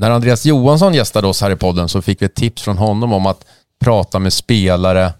[0.00, 3.12] när Andreas Johansson gästade oss här i podden så fick vi ett tips från honom
[3.12, 3.44] om att
[3.80, 5.12] prata med spelare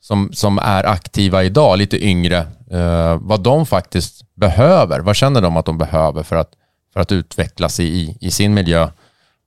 [0.00, 2.38] som, som är aktiva idag, lite yngre,
[2.70, 5.00] eh, vad de faktiskt behöver.
[5.00, 6.50] Vad känner de att de behöver för att,
[6.92, 8.88] för att utvecklas i, i sin miljö?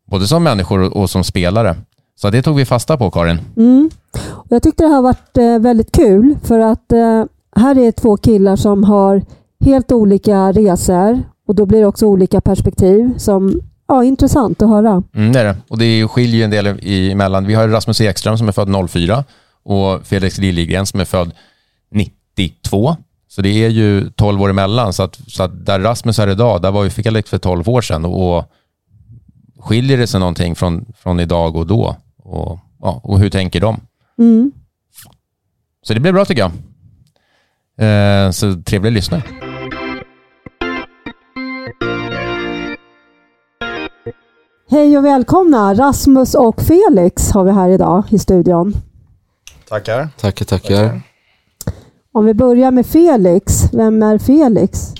[0.05, 1.75] Både som människor och som spelare.
[2.15, 3.39] Så det tog vi fasta på, Karin.
[3.57, 3.89] Mm.
[4.49, 7.25] Jag tyckte det har varit eh, väldigt kul för att eh,
[7.55, 9.21] här är två killar som har
[9.65, 15.03] helt olika resor och då blir det också olika perspektiv som ja, intressant att höra.
[15.13, 15.55] Mm, det är det.
[15.67, 16.79] Och det skiljer en del
[17.11, 17.47] emellan.
[17.47, 19.23] Vi har Rasmus Ekström som är född 04
[19.63, 21.31] och Felix Liljegren som är född
[21.91, 22.95] 92.
[23.27, 24.93] Så det är ju 12 år emellan.
[24.93, 27.81] Så att, så att där Rasmus är idag, där var ju Felix för 12 år
[27.81, 28.05] sedan.
[28.05, 28.51] Och
[29.59, 31.95] skiljer det sig någonting från, från idag och då?
[32.17, 33.79] Och, ja, och hur tänker de?
[34.19, 34.51] Mm.
[35.81, 36.51] Så det blir bra tycker jag.
[38.25, 39.46] Eh, så trevlig lyssnare.
[44.69, 45.73] Hej och välkomna!
[45.73, 48.73] Rasmus och Felix har vi här idag i studion.
[49.69, 50.09] Tackar.
[50.17, 51.01] Tackar, tackar.
[52.11, 53.73] Om vi börjar med Felix.
[53.73, 54.93] Vem är Felix?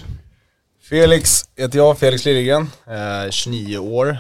[0.90, 4.10] Felix heter jag, Felix Liljegren, eh, 29 år.
[4.10, 4.16] Eh,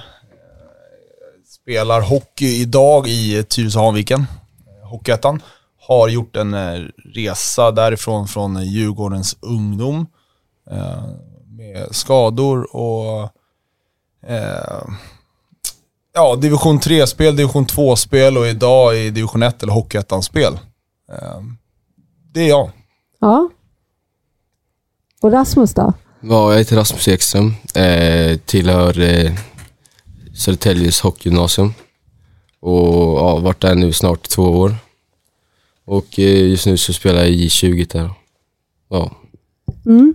[1.47, 4.19] spelar hockey idag i Tyresö-Hanviken,
[4.81, 5.41] eh, Hockeyettan.
[5.87, 6.79] Har gjort en eh,
[7.13, 10.07] resa därifrån från Djurgårdens ungdom
[10.71, 11.03] eh,
[11.47, 13.23] med skador och
[14.29, 14.87] eh,
[16.17, 20.53] ja, division 3-spel, division 2-spel och idag i division 1 eller Hockeyettan-spel.
[21.11, 21.41] Eh,
[22.33, 22.71] det är jag.
[23.19, 23.49] Ja.
[25.21, 25.93] Och Rasmus då?
[26.21, 27.53] Ja, jag heter Rasmus Ekström.
[27.75, 29.31] Eh, tillhör eh,
[30.35, 31.73] Södertäljes hockeygymnasium.
[32.59, 34.75] Och ja, varit där nu snart två år.
[35.85, 38.09] Och eh, just nu så spelar jag i J20 där.
[38.89, 39.11] Ja.
[39.85, 40.13] Mm.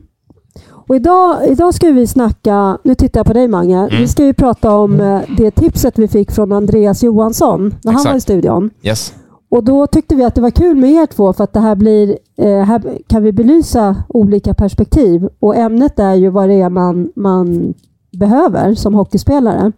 [0.92, 3.88] Och idag, idag ska vi snacka, nu tittar jag på dig Mange, Mm.
[4.00, 8.00] vi ska ju prata om eh, det tipset vi fick från Andreas Johansson när han
[8.00, 8.12] Exakt.
[8.12, 8.70] var i studion.
[8.82, 9.14] Yes.
[9.50, 11.74] Och då tyckte vi att det var kul med er två för att det här
[11.74, 15.28] blir, eh, här kan vi belysa olika perspektiv.
[15.40, 17.74] Och ämnet är ju vad det är man, man
[18.18, 19.72] behöver som hockeyspelare.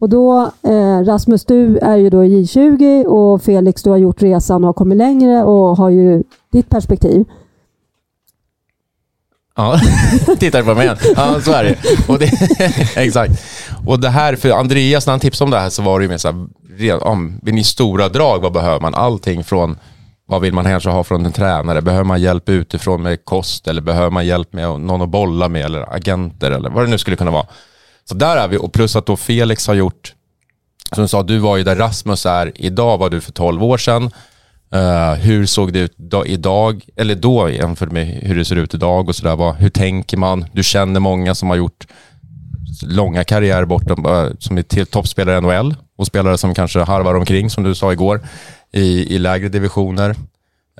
[0.00, 4.22] Och då, eh, Rasmus, du är ju då i J20 och Felix, du har gjort
[4.22, 7.24] resan och har kommit längre och har ju ditt perspektiv.
[9.56, 9.80] Ja,
[10.38, 10.96] tittar på mig igen.
[11.16, 11.76] Ja, så är det
[12.08, 12.32] och det.
[12.96, 13.32] Exakt.
[13.86, 16.08] Och det här, för Andreas, när han tipsade om det här så var det ju
[16.08, 18.94] mer så här, om, i stora drag, vad behöver man?
[18.94, 19.78] Allting från
[20.28, 21.82] vad vill man kanske ha från en tränare?
[21.82, 25.64] Behöver man hjälp utifrån med kost eller behöver man hjälp med någon att bolla med
[25.64, 27.46] eller agenter eller vad det nu skulle kunna vara.
[28.04, 30.14] Så där är vi och plus att då Felix har gjort,
[30.92, 33.78] som du sa, du var ju där Rasmus är, idag var du för 12 år
[33.78, 34.10] sedan.
[34.74, 38.74] Uh, hur såg det ut då, idag, eller då jämfört med hur det ser ut
[38.74, 39.52] idag och sådär.
[39.52, 40.44] Hur tänker man?
[40.52, 41.86] Du känner många som har gjort
[42.82, 47.14] långa karriärer bortom, uh, som är till toppspelare i NHL och spelare som kanske harvar
[47.14, 48.20] omkring, som du sa igår,
[48.72, 50.16] i, i lägre divisioner.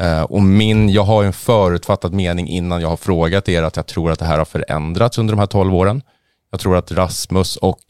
[0.01, 3.87] Uh, och min, jag har en förutfattad mening innan jag har frågat er att jag
[3.87, 6.03] tror att det här har förändrats under de här 12 åren.
[6.51, 7.81] Jag tror att Rasmus och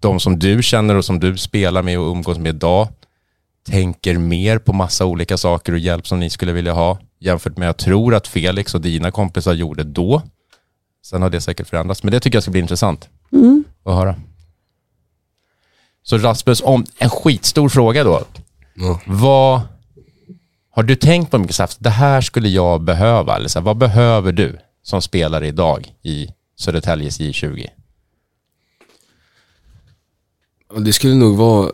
[0.00, 2.88] de som du känner och som du spelar med och umgås med idag
[3.70, 7.68] tänker mer på massa olika saker och hjälp som ni skulle vilja ha jämfört med
[7.68, 10.22] jag tror att Felix och dina kompisar gjorde då.
[11.02, 13.64] Sen har det säkert förändrats, men det tycker jag ska bli intressant Mm.
[13.84, 14.14] att höra.
[16.02, 18.22] Så Rasmus, om en skitstor fråga då.
[18.74, 19.00] Ja.
[19.06, 19.60] Vad
[20.70, 23.36] har du tänkt på mycket så här, det här skulle jag behöva?
[23.36, 27.66] Eller så här, vad behöver du som spelare idag i Södertäljes J20?
[30.70, 31.72] Och det skulle nog vara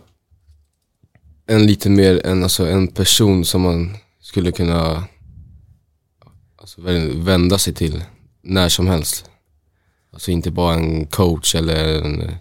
[1.46, 5.04] en lite mer, en, alltså en person som man skulle kunna
[6.56, 6.80] alltså,
[7.14, 8.04] vända sig till
[8.42, 9.30] när som helst.
[10.12, 12.34] Alltså inte bara en coach eller en, eh,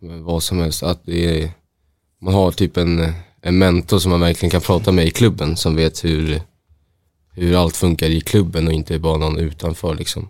[0.00, 0.82] vad som helst.
[0.82, 1.50] Att det är,
[2.20, 3.12] man har typ en,
[3.42, 6.40] en mentor som man verkligen kan prata med i klubben som vet hur,
[7.32, 10.28] hur allt funkar i klubben och inte bara någon utanför liksom.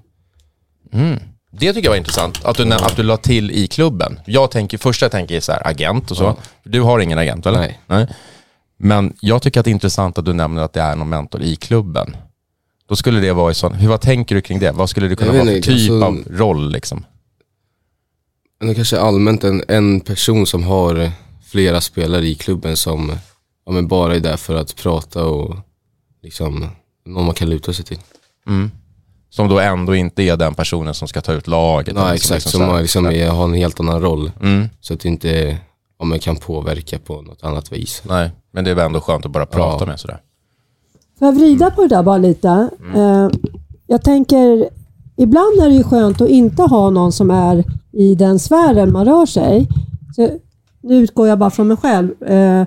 [0.92, 1.18] Mm.
[1.58, 4.20] Det tycker jag var intressant, att du, nä- att du la till i klubben.
[4.26, 6.24] Jag tänker, första jag tänker är så här, agent och så.
[6.24, 6.36] Ja.
[6.62, 7.76] Du har ingen agent, eller?
[7.86, 8.08] Nej.
[8.78, 11.42] Men jag tycker att det är intressant att du nämner att det är någon mentor
[11.42, 12.16] i klubben.
[12.88, 14.72] Då skulle det vara i sån, hur, vad tänker du kring det?
[14.72, 17.04] Vad skulle det kunna vara för inte, typ alltså- av roll liksom?
[18.60, 21.10] Men kanske allmänt en, en person som har
[21.46, 23.12] flera spelare i klubben som
[23.66, 25.56] ja, men bara är där för att prata och
[26.22, 26.66] liksom
[27.04, 27.98] någon man kan luta sig till.
[28.46, 28.70] Mm.
[29.30, 31.88] Som då ändå inte är den personen som ska ta ut laget.
[31.88, 34.00] eller Nej, som exakt, liksom som så här- har, liksom är, har en helt annan
[34.00, 34.30] roll.
[34.42, 34.68] Mm.
[34.80, 35.56] Så att det inte
[35.98, 38.02] ja, man kan påverka på något annat vis.
[38.08, 39.86] Nej, men det är väl ändå skönt att bara prata Ja.
[39.90, 40.20] med sådär.
[41.18, 42.68] Får jag vrida på det där bara lite?
[42.94, 43.28] Eh,
[43.86, 44.68] jag tänker,
[45.16, 49.04] ibland är det ju skönt att inte ha någon som är i den sfären man
[49.04, 49.68] rör sig.
[50.16, 50.28] Så,
[50.82, 52.22] nu utgår jag bara från mig själv.
[52.22, 52.64] Eh,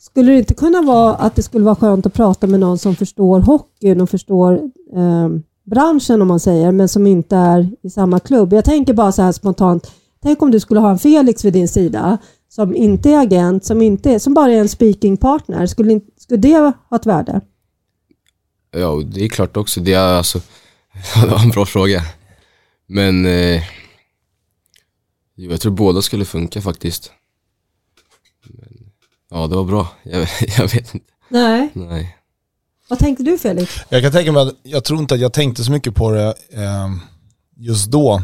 [0.00, 2.96] skulle det inte kunna vara att det skulle vara skönt att prata med någon som
[2.96, 4.52] förstår hockeyn och förstår
[4.96, 5.28] eh,
[5.68, 8.52] branschen om man säger, men som inte är i samma klubb?
[8.52, 9.92] Jag tänker bara så här spontant,
[10.22, 12.18] tänk om du skulle ha en Felix vid din sida
[12.48, 15.66] som inte är agent, som, inte är, som bara är en speaking partner.
[15.66, 17.40] Skulle, skulle det ha ett värde?
[18.70, 19.80] Ja, det är klart också.
[19.80, 20.40] Det, är alltså,
[21.22, 22.02] det var en bra fråga.
[22.86, 23.62] Men eh,
[25.34, 27.12] jag tror båda skulle funka faktiskt.
[28.44, 28.90] Men,
[29.30, 29.88] ja, det var bra.
[30.02, 30.20] Jag,
[30.58, 31.12] jag vet inte.
[31.28, 31.70] Nej.
[31.74, 32.17] Nej.
[32.88, 33.80] Vad tänkte du Felix?
[33.88, 36.34] Jag kan tänka mig att, jag tror inte att jag tänkte så mycket på det
[36.52, 36.88] eh,
[37.56, 38.22] just då.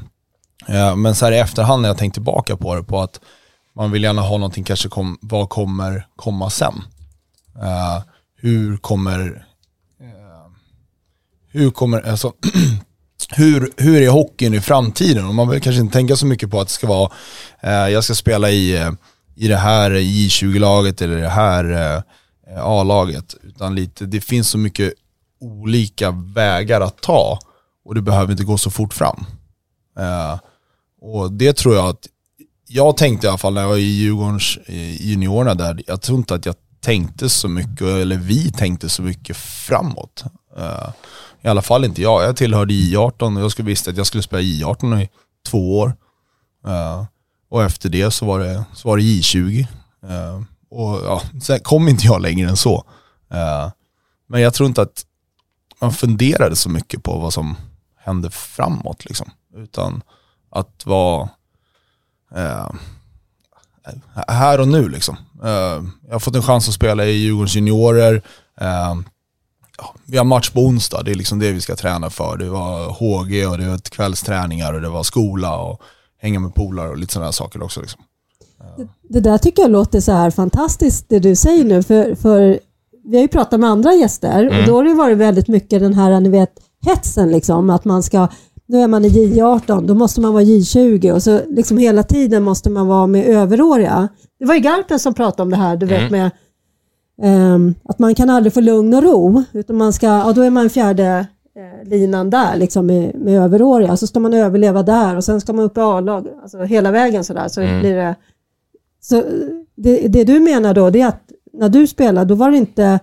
[0.68, 3.20] Eh, men så här i efterhand när jag tänkt tillbaka på det, på att
[3.76, 6.82] man vill gärna ha någonting, kanske kom, vad kommer komma sen?
[7.62, 8.02] Eh,
[8.36, 9.46] hur kommer,
[10.00, 10.50] eh,
[11.50, 12.32] hur kommer, alltså,
[13.30, 15.26] hur, hur är hockeyn i framtiden?
[15.26, 17.10] Och man vill kanske inte tänka så mycket på att det ska vara,
[17.60, 18.90] eh, jag ska spela i, eh,
[19.36, 22.02] i det här J20-laget eller det här eh,
[22.50, 23.34] Eh, A-laget.
[23.42, 24.92] Utan lite, det finns så mycket
[25.40, 27.38] olika vägar att ta
[27.84, 29.26] och det behöver inte gå så fort fram.
[29.98, 30.38] Eh,
[31.00, 32.06] och det tror jag att,
[32.68, 36.18] jag tänkte i alla fall när jag var i Djurgårdens eh, juniorerna där, jag tror
[36.18, 40.24] inte att jag tänkte så mycket, eller vi tänkte så mycket framåt.
[40.56, 40.90] Eh,
[41.42, 42.22] I alla fall inte jag.
[42.22, 45.08] Jag tillhörde I18 och jag skulle visste att jag skulle spela I18 i
[45.48, 45.96] två år.
[46.66, 47.04] Eh,
[47.50, 49.66] och efter det så var det, så var det J20.
[50.74, 52.84] Och ja, sen kom inte jag längre än så.
[53.30, 53.70] Eh,
[54.26, 55.04] men jag tror inte att
[55.80, 57.56] man funderade så mycket på vad som
[57.98, 59.30] hände framåt liksom.
[59.56, 60.02] Utan
[60.50, 61.28] att vara
[62.34, 62.70] eh,
[64.28, 65.16] här och nu liksom.
[65.44, 68.22] Eh, jag har fått en chans att spela i Djurgårdens juniorer.
[68.60, 68.94] Eh,
[69.78, 72.36] ja, vi har match på onsdag, det är liksom det vi ska träna för.
[72.36, 75.82] Det var HG och det var kvällsträningar och det var skola och
[76.20, 77.80] hänga med polare och lite sådana saker också.
[77.80, 78.02] Liksom.
[79.08, 81.82] Det där tycker jag låter så här fantastiskt det du säger nu.
[81.82, 82.58] För, för
[83.04, 85.94] vi har ju pratat med andra gäster och då har det varit väldigt mycket den
[85.94, 86.52] här ni vet,
[86.86, 87.32] hetsen.
[87.32, 88.28] Liksom, att man ska,
[88.66, 92.42] nu är man i J18, då måste man vara J20 och så liksom hela tiden
[92.42, 94.08] måste man vara med överåriga.
[94.38, 96.30] Det var ju Garpen som pratade om det här, du vet med
[97.22, 99.42] ehm, att man kan aldrig få lugn och ro.
[99.52, 101.26] Utan man ska, ja, då är man fjärde
[101.56, 103.96] eh, linan där liksom med, med överåriga.
[103.96, 107.24] Så ska man överleva där och sen ska man upp i A-lag, alltså hela vägen
[107.24, 107.48] sådär.
[107.48, 108.14] Så blir det
[109.04, 109.24] så eh,
[109.76, 111.22] det, det du menar då, det är att
[111.52, 112.98] när du spelade, då var det inte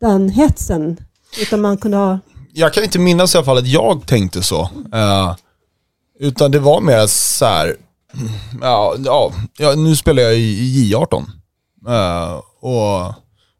[0.00, 0.96] den hetsen,
[1.42, 2.18] utan man kunde ha...
[2.52, 4.62] jag kan inte minnas i alla fall att jag tänkte så.
[4.94, 5.34] Uh,
[6.20, 7.76] utan det var mer så här,
[8.14, 8.30] mm,
[8.62, 11.24] ja, ja, ja, nu spelar jag i J18.
[11.88, 13.14] Uh, eh, och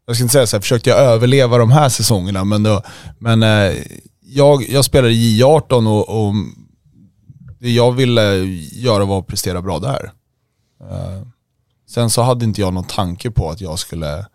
[0.05, 2.81] jag ska inte säga så här, försökte jag överleva de här säsongerna, men, då,
[3.19, 3.75] men uh,
[4.21, 6.33] jag, jag spelade i J18 och, och
[7.59, 8.35] det jag ville
[8.71, 10.11] göra var att prestera bra där.
[11.89, 14.25] Eh, sen så hade inte jag någon tanke på att jag skulle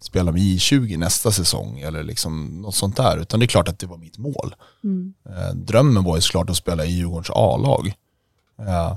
[0.00, 3.18] spela med J20 nästa säsong eller liksom något sånt där.
[3.18, 4.54] Utan det är klart att det var mitt mål.
[5.28, 7.94] Eh, drömmen var ju såklart att spela i Djurgårdens A-lag.
[8.58, 8.96] Eh,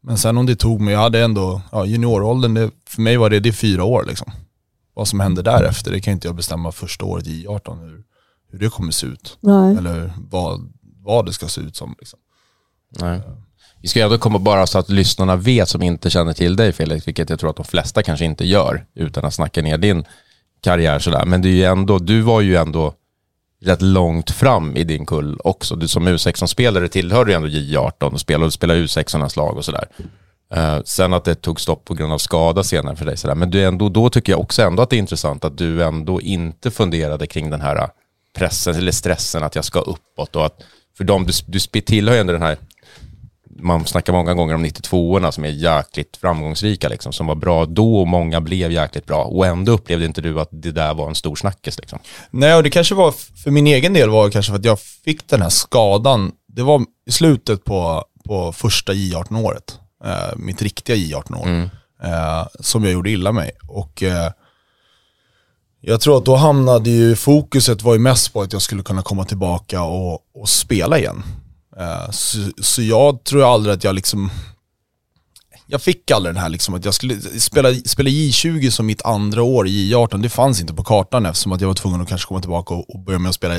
[0.00, 3.30] men sen om det tog mig, jag hade ändå, ja, junioråldern, det, för mig var
[3.30, 4.32] det, det fyra år liksom.
[4.94, 8.04] Vad som händer därefter, det kan inte jag bestämma första året i 18 hur,
[8.50, 9.38] hur det kommer se ut.
[9.40, 9.76] Nej.
[9.76, 11.94] Eller vad, vad det ska se ut som.
[11.98, 12.18] Liksom.
[13.00, 13.20] Nej.
[13.86, 16.72] Vi ska ju ändå komma bara så att lyssnarna vet som inte känner till dig
[16.72, 20.04] Felix, vilket jag tror att de flesta kanske inte gör utan att snacka ner din
[20.62, 21.24] karriär sådär.
[21.24, 22.94] Men det är ju ändå, du var ju ändå
[23.64, 25.76] rätt långt fram i din kull också.
[25.76, 29.88] Du som U16-spelare tillhörde ju ändå J18 och spelade, spelade U16 lag och sådär.
[30.56, 33.34] Uh, sen att det tog stopp på grund av skada senare för dig sådär.
[33.34, 36.20] Men du ändå, då tycker jag också ändå att det är intressant att du ändå
[36.20, 37.88] inte funderade kring den här
[38.38, 40.62] pressen eller stressen att jag ska uppåt och att
[40.96, 42.56] för dem, du, du tillhör ju ändå den här
[43.58, 48.00] man snackar många gånger om 92orna som är jäkligt framgångsrika, liksom, som var bra då
[48.00, 49.24] och många blev jäkligt bra.
[49.24, 51.78] Och ändå upplevde inte du att det där var en stor snackis.
[51.78, 51.98] Liksom.
[52.30, 54.80] Nej, och det kanske var, för min egen del var det kanske för att jag
[54.80, 56.32] fick den här skadan.
[56.48, 61.70] Det var i slutet på, på första J18-året, eh, mitt riktiga J18-år,
[62.02, 63.50] eh, som jag gjorde illa mig.
[63.68, 64.30] Och eh,
[65.80, 69.02] jag tror att då hamnade ju, fokuset var ju mest på att jag skulle kunna
[69.02, 71.22] komma tillbaka och, och spela igen.
[71.78, 74.30] Eh, så, så jag tror aldrig att jag liksom,
[75.66, 79.42] jag fick aldrig den här liksom att jag skulle spela, spela J20 som mitt andra
[79.42, 82.28] år i J18, det fanns inte på kartan eftersom att jag var tvungen att kanske
[82.28, 83.54] komma tillbaka och, och börja med att spela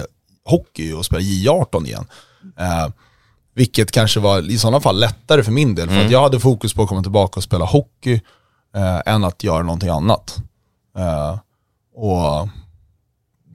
[0.46, 2.06] hockey och spela J18 igen.
[2.60, 2.88] Eh,
[3.54, 6.74] vilket kanske var i sådana fall lättare för min del, för att jag hade fokus
[6.74, 8.22] på att komma tillbaka och spela hockey
[8.76, 10.38] eh, än att göra någonting annat.
[10.98, 11.40] Eh,
[11.96, 12.50] och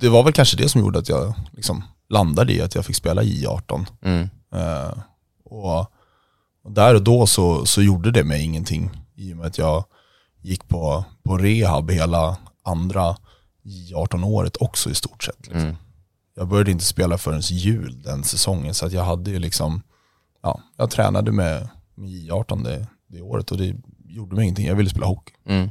[0.00, 2.96] det var väl kanske det som gjorde att jag liksom landade i att jag fick
[2.96, 3.86] spela J18.
[4.04, 4.28] Mm.
[4.52, 4.92] Eh,
[5.44, 5.92] och,
[6.68, 9.84] där och då så, så gjorde det mig ingenting i och med att jag
[10.40, 13.16] gick på, på rehab hela andra
[13.64, 15.36] J18-året också i stort sett.
[15.40, 15.60] Liksom.
[15.60, 15.76] Mm.
[16.36, 19.82] Jag började inte spela förrän jul den säsongen så att jag hade ju liksom,
[20.42, 23.76] ja, jag tränade med, med J18 det, det året och det
[24.08, 24.66] gjorde mig ingenting.
[24.66, 25.32] Jag ville spela hockey.
[25.46, 25.70] Mm.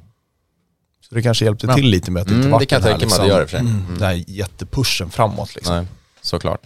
[1.09, 1.75] Så det kanske hjälpte Ja.
[1.75, 3.27] till lite med att det inte Mm, var det kan jag tänka mig att det
[3.27, 3.67] gör och för sig.
[3.67, 3.85] Mm.
[3.97, 5.75] Den här jättepushen framåt liksom.
[5.75, 5.87] Nej,
[6.21, 6.61] såklart.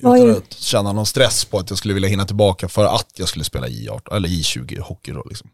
[0.00, 3.28] Utan att känna någon stress på att jag skulle vilja hinna tillbaka för att jag
[3.28, 5.50] skulle spela J18 eller J20 hockey då liksom.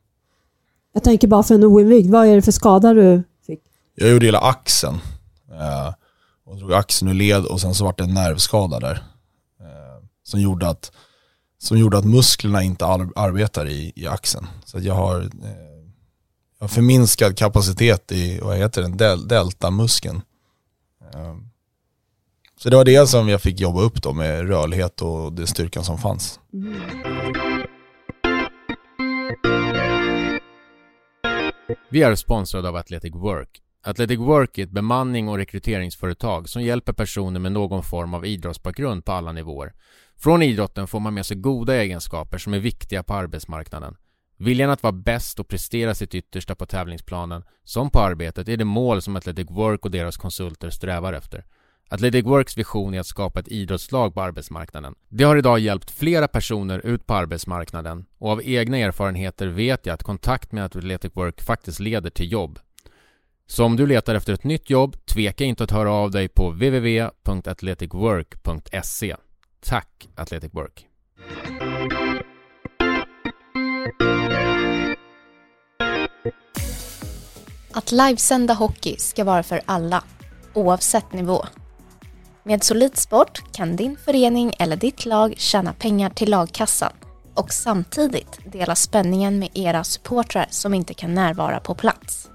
[0.93, 3.61] Jag tänker bara för en oinvigd, vad är det för skada du fick?
[3.95, 4.99] Jag gjorde hela axeln.
[5.53, 5.95] Eh,
[6.45, 8.95] och drog axeln ur led och sen så var det en nervskada där.
[9.61, 10.93] Eh, som, gjorde att,
[11.59, 14.47] som gjorde att musklerna inte ar- arbetar i, i axeln.
[14.65, 15.29] Så jag har, eh,
[16.59, 20.23] jag har förminskad kapacitet i, vad heter den, del, deltamuskeln.
[21.15, 21.35] Eh,
[22.59, 25.85] så det var det som jag fick jobba upp då med rörlighet och den styrkan
[25.85, 26.41] som fanns.
[31.91, 33.63] Vi är sponsrade av Athletic Work.
[33.85, 39.05] Athletic Work är ett bemanning och rekryteringsföretag som hjälper personer med någon form av idrottsbakgrund
[39.05, 39.73] på alla nivåer.
[40.17, 43.97] Från idrotten får man med sig goda egenskaper som är viktiga på arbetsmarknaden.
[44.39, 48.65] Viljan att vara bäst och prestera sitt yttersta på tävlingsplanen, som på arbetet, är det
[48.65, 51.45] mål som Athletic Work och deras konsulter strävar efter.
[51.88, 54.95] Athletic Works vision är att skapa ett idrottslag på arbetsmarknaden.
[55.09, 59.95] Det har idag hjälpt flera personer ut på arbetsmarknaden och av egna erfarenheter vet jag
[59.95, 62.59] att kontakt med Athletic Work faktiskt leder till jobb.
[63.47, 66.50] Så om du letar efter ett nytt jobb, tveka inte att höra av dig på
[66.50, 69.16] www.athleticwork.se.
[69.64, 70.87] Tack Athletic Work!
[77.73, 80.05] Att livesända hockey ska vara för alla,
[80.55, 81.45] oavsett nivå.
[82.47, 86.93] Med Solidsport kan din förening eller ditt lag tjäna pengar till lagkassan
[87.35, 92.31] och samtidigt dela spänningen med era supportrar som inte kan närvara på plats.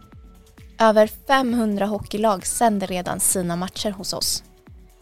[0.80, 4.44] Över 500 hockeylag sänder redan sina matcher hos oss.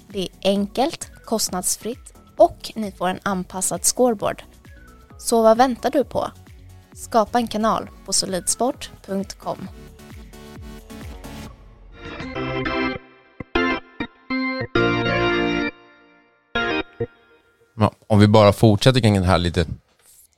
[0.07, 4.43] Det är enkelt, kostnadsfritt och ni får en anpassad scoreboard.
[5.17, 6.31] Så vad väntar du på?
[6.93, 9.67] Skapa en kanal på solidsport.com.
[17.79, 19.65] Ja, om vi bara fortsätter kring den här lite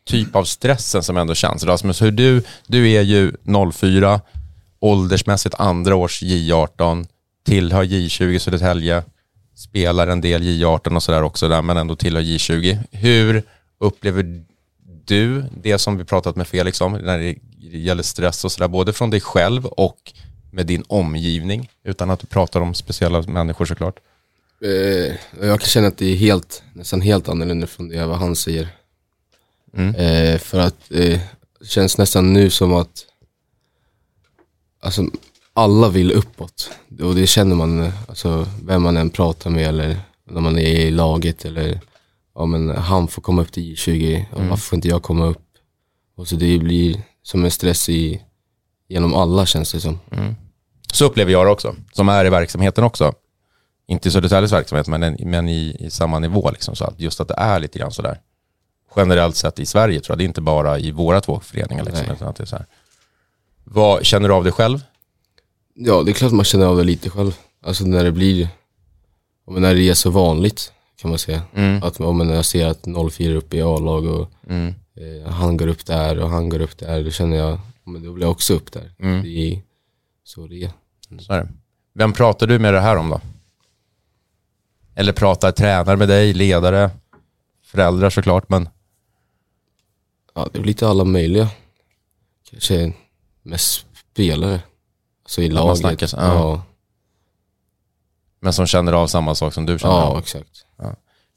[0.06, 1.64] typ av stressen som ändå känns.
[1.64, 3.32] Rasmus, hur du, du är ju
[3.74, 4.22] 04,
[4.80, 7.08] åldersmässigt andra års J18,
[7.46, 9.04] tillhör J20 Södertälje,
[9.56, 12.78] spelar en del J18 och sådär också där, men ändå tillhör J20.
[12.92, 13.44] Hur
[13.80, 14.44] upplever
[15.06, 18.94] du det som vi pratat med Felix om när det gäller stress och sådär, både
[18.94, 20.14] från dig själv och
[20.52, 23.96] med din omgivning, utan att du pratar om speciella människor såklart?
[24.64, 28.36] Eh, jag kan känna att det är helt, nästan helt annorlunda från det vad han
[28.36, 28.68] säger.
[29.74, 29.96] Mm.
[29.96, 31.20] Eh, för att eh,
[31.60, 33.06] det känns nästan nu som att
[34.82, 35.06] alltså,
[35.54, 36.72] alla vill uppåt.
[37.02, 40.80] Och det känner man, eh, alltså, vem man än pratar med eller när man är
[40.80, 41.80] i laget eller
[42.36, 45.48] ja, men han får komma upp till J20 och varför får inte jag komma upp?
[46.16, 48.22] Och så det blir som en stress i,
[48.88, 50.00] genom alla känns det som.
[50.94, 53.14] Så upplever jag det också, som är i verksamheten också.
[53.92, 56.52] Inte i Södertäljes verksamhet, men, men i, i samma nivå.
[56.52, 58.20] Liksom, så att just att det är lite grann sådär.
[58.96, 61.84] Generellt sett i Sverige tror jag, det är inte bara i våra två föreningar.
[61.84, 62.16] Liksom, Nej.
[62.16, 62.66] utan att det är så här.
[63.64, 64.80] Vad Känner du av dig själv?
[65.74, 67.38] Ja, det är klart man känner av det lite själv.
[67.66, 68.48] Alltså när det blir,
[69.52, 70.72] men när det är så vanligt
[71.02, 71.42] kan man säga.
[71.56, 71.84] Mm.
[71.84, 74.74] Att om jag ser att 04 är uppe i A-lag och Mm.
[74.96, 78.04] eh, han går upp där och han går upp där, då känner jag, ja, men
[78.04, 78.92] då vill jag också upp där.
[79.00, 79.24] Mm.
[79.24, 79.62] Det är
[80.24, 80.72] så det är.
[81.20, 81.50] Så är det.
[81.94, 83.22] Vem pratar du med det här om då?
[84.96, 86.90] Eller pratar tränare med dig, ledare,
[87.66, 88.70] föräldrar såklart, men
[90.36, 91.50] Ja, det är lite alla möjliga.
[92.52, 92.94] Kanske
[93.44, 94.62] mest spelare.
[95.24, 95.78] Alltså i man laget.
[95.80, 96.34] snackar så- ja.
[96.34, 96.64] ja.
[98.40, 100.20] men som känner av samma sak som du känner ja, av.
[100.20, 100.66] exakt.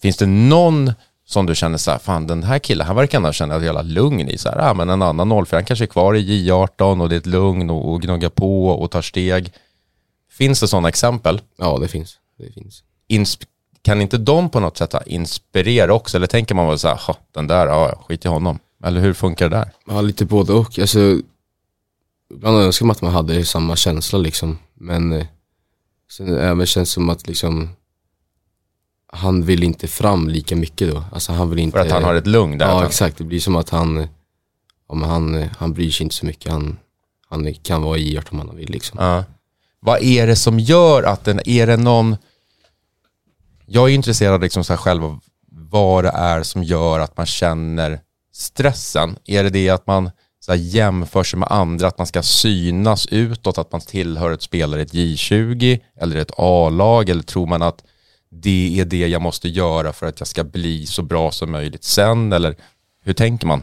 [0.03, 0.93] Finns det någon
[1.27, 3.83] som du känner så här, fan den här killen, han verkar ändå känna ett jävla
[3.83, 7.03] lugn i så här, ah, men en annan 04, han kanske är kvar i J18
[7.03, 9.53] och det är ett lugn och, och gnuggar på och tar steg.
[10.31, 11.41] Finns det sådana exempel?
[11.57, 12.19] Ja, det finns.
[12.39, 12.83] Det finns.
[13.83, 16.17] Kan inte de på något sätt inspirera också?
[16.17, 18.59] Eller tänker man väl så här, "Ha, den där, ja, skit i honom.
[18.85, 19.71] Eller hur funkar det där?
[19.87, 20.79] Ja, lite både och.
[20.79, 21.19] Alltså,
[22.35, 24.59] ibland önskar man att man hade samma känsla liksom.
[24.75, 25.27] Men eh,
[26.11, 27.69] sen även känns det som att liksom
[29.07, 31.05] han vill inte fram lika mycket då.
[31.13, 31.79] Alltså han vill inte...
[31.79, 32.67] För att han har ett lugn där?
[32.67, 33.19] Ja, han- exakt.
[33.19, 34.09] Det blir som att han,
[34.89, 36.53] ja, men han, han bryr sig inte så mycket.
[36.53, 36.79] Han,
[37.29, 38.99] han kan vara i om han vill liksom.
[39.03, 39.25] Ja.
[39.81, 42.17] Vad är det som gör att den, är det någon,
[43.66, 47.26] jag är intresserad liksom så här själv av vad det är som gör att man
[47.26, 48.00] känner
[48.33, 49.16] stressen.
[49.25, 53.06] Är det det att man så här, jämför sig med andra, att man ska synas
[53.06, 57.62] utåt, att man tillhör ett spelare i ett J20 eller ett A-lag, eller tror man
[57.62, 57.85] att
[58.30, 61.85] det är det jag måste göra för att jag ska bli så bra som möjligt
[61.85, 62.56] sen, eller
[63.04, 63.62] hur tänker man?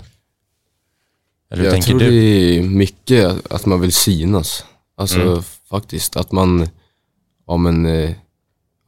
[1.52, 2.10] Eller hur jag tänker tror du?
[2.10, 4.66] det är mycket att man vill synas.
[4.98, 5.44] Alltså Mm.
[5.70, 6.70] faktiskt, att man,
[7.46, 8.12] om en, eh,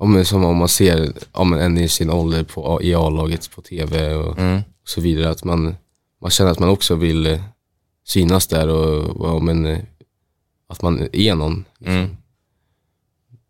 [0.04, 4.14] om som om man ser om en i sin ålder på, i A-laget på tv
[4.16, 4.58] och, Mm.
[4.58, 5.76] och så vidare, att man,
[6.22, 7.42] man känner att man också vill eh,
[8.06, 9.80] synas där och, och om en, eh,
[10.68, 11.66] att man är någon.
[11.78, 11.96] Liksom.
[11.96, 12.18] Mm.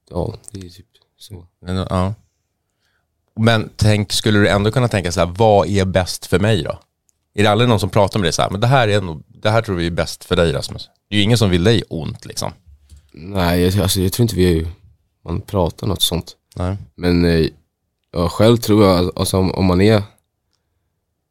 [0.09, 0.85] Ja, det är typ
[1.17, 1.47] så.
[1.61, 2.13] Men, Ja.
[3.35, 6.79] Men tänk, skulle du ändå kunna tänka så här, vad är bäst för mig då?
[7.33, 9.23] Är det aldrig någon som pratar med dig så här, men det här, är nog,
[9.27, 10.89] det här tror vi är bäst för dig Rasmus?
[11.09, 12.51] Det är ju ingen som vill dig ont liksom.
[13.13, 14.67] Nej, jag, alltså, jag tror inte vi
[15.25, 16.35] man pratar något sånt.
[16.55, 16.77] Nej.
[16.95, 17.47] Men eh,
[18.11, 20.03] jag själv tror jag, alltså, om, om man är,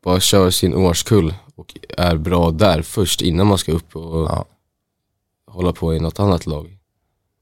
[0.05, 4.45] bara kör sin årskull och är bra där först innan man ska upp och Ja.
[5.47, 6.79] hålla på i något annat lag.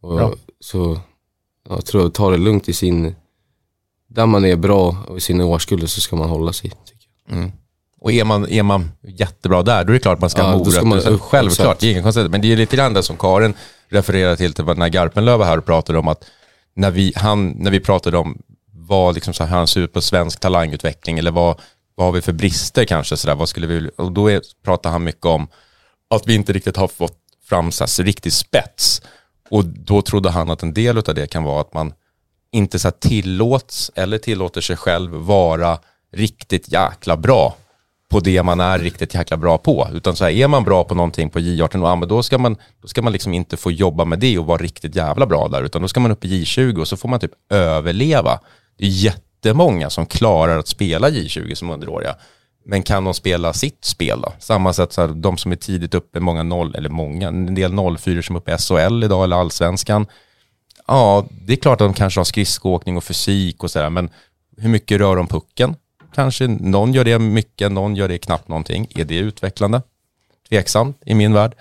[0.03, 0.33] Och Bra.
[0.61, 1.01] Så
[1.69, 3.15] ja, jag tror jag ta det lugnt i sin,
[4.09, 6.73] där man är bra och i sin årskull så ska man hålla sig.
[7.31, 7.53] Mm.
[8.01, 10.53] Och är man, är man jättebra där, då är det klart att man ska Ja,
[10.53, 10.71] morötter.
[10.71, 11.81] ska man upp, Självklart, exakt.
[11.81, 12.31] det är inget konstigt.
[12.31, 13.55] Men det är lite grann det som Karin
[13.89, 16.25] refererar till, till när Garpenlöv var här och pratade om att
[16.75, 20.00] när vi, han, när vi pratade om vad liksom så här, han ser ut på
[20.00, 21.61] svensk talangutveckling eller vad,
[21.95, 24.91] vad har vi för brister kanske, så där, vad skulle vi, och då är, pratar
[24.91, 25.49] han mycket om
[26.11, 29.03] att vi inte riktigt har fått fram så här, riktig spets.
[29.50, 31.93] Och då trodde han att en del av det kan vara att man
[32.53, 35.79] inte så här tillåts eller tillåter sig själv vara
[36.12, 37.57] riktigt jäkla bra
[38.11, 39.88] på det man är riktigt jäkla bra på.
[39.93, 42.57] Utan så här, är man bra på någonting på J18, ja, men då ska man,
[42.83, 45.62] då ska man liksom inte få jobba med det och vara riktigt jävla bra där,
[45.62, 48.40] utan då ska man upp i J20 och så får man typ överleva.
[48.79, 52.14] Det är jättemånga som klarar att spela J20 som underåriga.
[52.64, 54.33] Men kan de spela sitt spel då?
[54.38, 57.73] Samma sätt så här, de som är tidigt uppe, många noll, eller många, en del
[57.99, 60.07] 04 som är uppe i SHL idag eller allsvenskan.
[60.87, 64.11] Ja, det är klart att de kanske har skridskoåkning och fysik och sådär, men
[64.57, 65.75] hur mycket rör de pucken?
[66.14, 68.87] Kanske någon gör det mycket, någon gör det knappt någonting.
[68.94, 69.83] Är det utvecklande?
[70.49, 71.55] Tveksamt i min värld.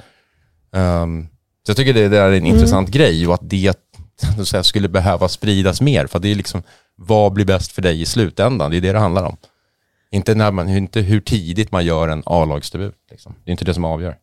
[0.71, 1.27] Ehm,
[1.65, 3.79] så jag tycker det, det är en intressant grej och att det
[4.45, 6.07] säga, skulle behöva spridas mer.
[6.07, 6.63] För det är liksom,
[6.95, 8.71] vad blir bäst för dig i slutändan?
[8.71, 9.37] Det är det det handlar om.
[10.11, 12.95] Inte, när man, inte hur tidigt man gör en A-lagsdebut.
[13.11, 13.35] Liksom.
[13.43, 14.15] Det är inte det som avgör.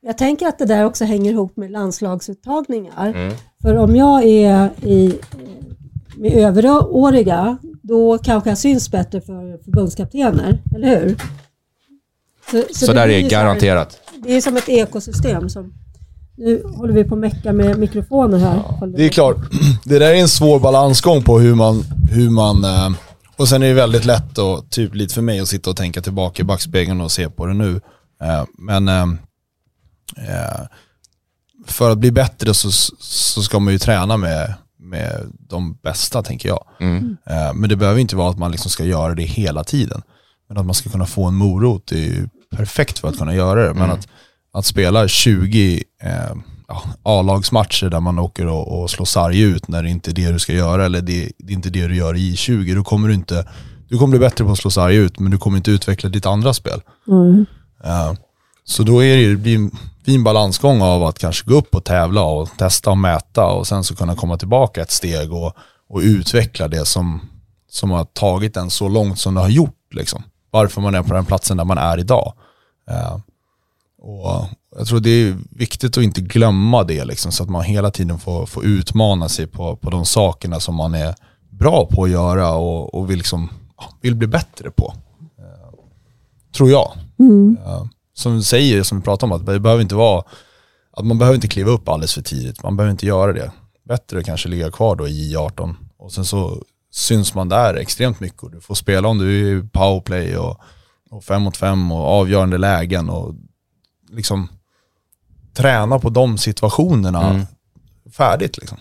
[0.00, 3.08] Jag tänker att det där också hänger ihop med landslagsuttagningar.
[3.08, 3.34] Mm.
[3.62, 5.18] För om jag är i,
[6.16, 11.16] med överåriga, då kanske jag syns bättre för förbundskaptener, eller hur?
[12.74, 14.00] Så, det där blir är så här- garanterat.
[14.24, 15.48] Det är som ett ekosystem.
[15.48, 15.74] Som,
[16.36, 18.86] nu håller vi på att mecka med mikrofoner här.
[18.96, 19.36] Det är klart,
[19.84, 22.90] det där är en svår balansgång på hur man, hur man eh,
[23.36, 26.00] och sen är det väldigt lätt och typ lite för mig att sitta och tänka
[26.02, 27.80] tillbaka i backspegeln och se på det nu.
[28.22, 29.06] Eh, Men eh,
[31.66, 36.48] för att bli bättre så, så ska man ju träna med, med de bästa tänker
[36.48, 36.64] jag.
[36.80, 37.16] Mm.
[37.26, 40.02] Eh, Men det behöver inte vara att man liksom ska göra det hela tiden.
[40.48, 43.68] Men att man ska kunna få en morot är ju perfekt för att kunna göra
[43.68, 43.74] det.
[43.74, 44.08] Men att,
[44.52, 46.36] att spela 20 eh,
[47.02, 50.38] A-lagsmatcher där man åker och, och slår sarg ut när det inte är det du
[50.38, 53.14] ska göra eller det, det är inte det du gör i 20 då kommer du
[53.14, 53.48] inte,
[53.88, 56.26] du kommer bli bättre på att slå sarg ut men du kommer inte utveckla ditt
[56.26, 56.80] andra spel.
[57.08, 57.46] Mm.
[57.84, 58.12] Eh,
[58.70, 59.70] så då är det, ju- det blir en
[60.04, 63.84] fin balansgång av att kanske gå upp och tävla och testa och mäta och sen
[63.84, 65.52] så kunna komma tillbaka ett steg och,
[65.88, 67.20] och utveckla det som,
[67.70, 69.94] som har tagit en så långt som det har gjort.
[69.94, 70.22] Liksom.
[70.50, 72.32] Varför man är på den platsen där man är idag.
[72.90, 73.18] Eh,
[74.02, 74.44] och
[74.78, 78.18] jag tror det är viktigt att inte glömma det liksom, så att man hela tiden
[78.18, 81.14] får, får utmana sig på, på de sakerna som man är
[81.50, 83.48] bra på att göra och, och vill, liksom,
[84.00, 84.94] vill bli bättre på.
[85.38, 85.74] Eh,
[86.56, 86.90] tror jag.
[87.66, 87.84] Eh,
[88.20, 90.24] som du säger, som vi pratar om, att det behöver inte vara
[90.92, 92.62] att man behöver inte kliva upp alldeles för tidigt.
[92.62, 93.52] Man behöver inte göra det.
[93.88, 98.42] Bättre kanske ligga kvar då i J18 och sen så syns man där extremt mycket
[98.42, 100.60] och du får spela om du är i powerplay och,
[101.10, 103.34] och fem mot fem och avgörande lägen och
[104.10, 104.48] liksom
[105.54, 107.46] träna på de situationerna Mm.
[108.12, 108.78] färdigt liksom.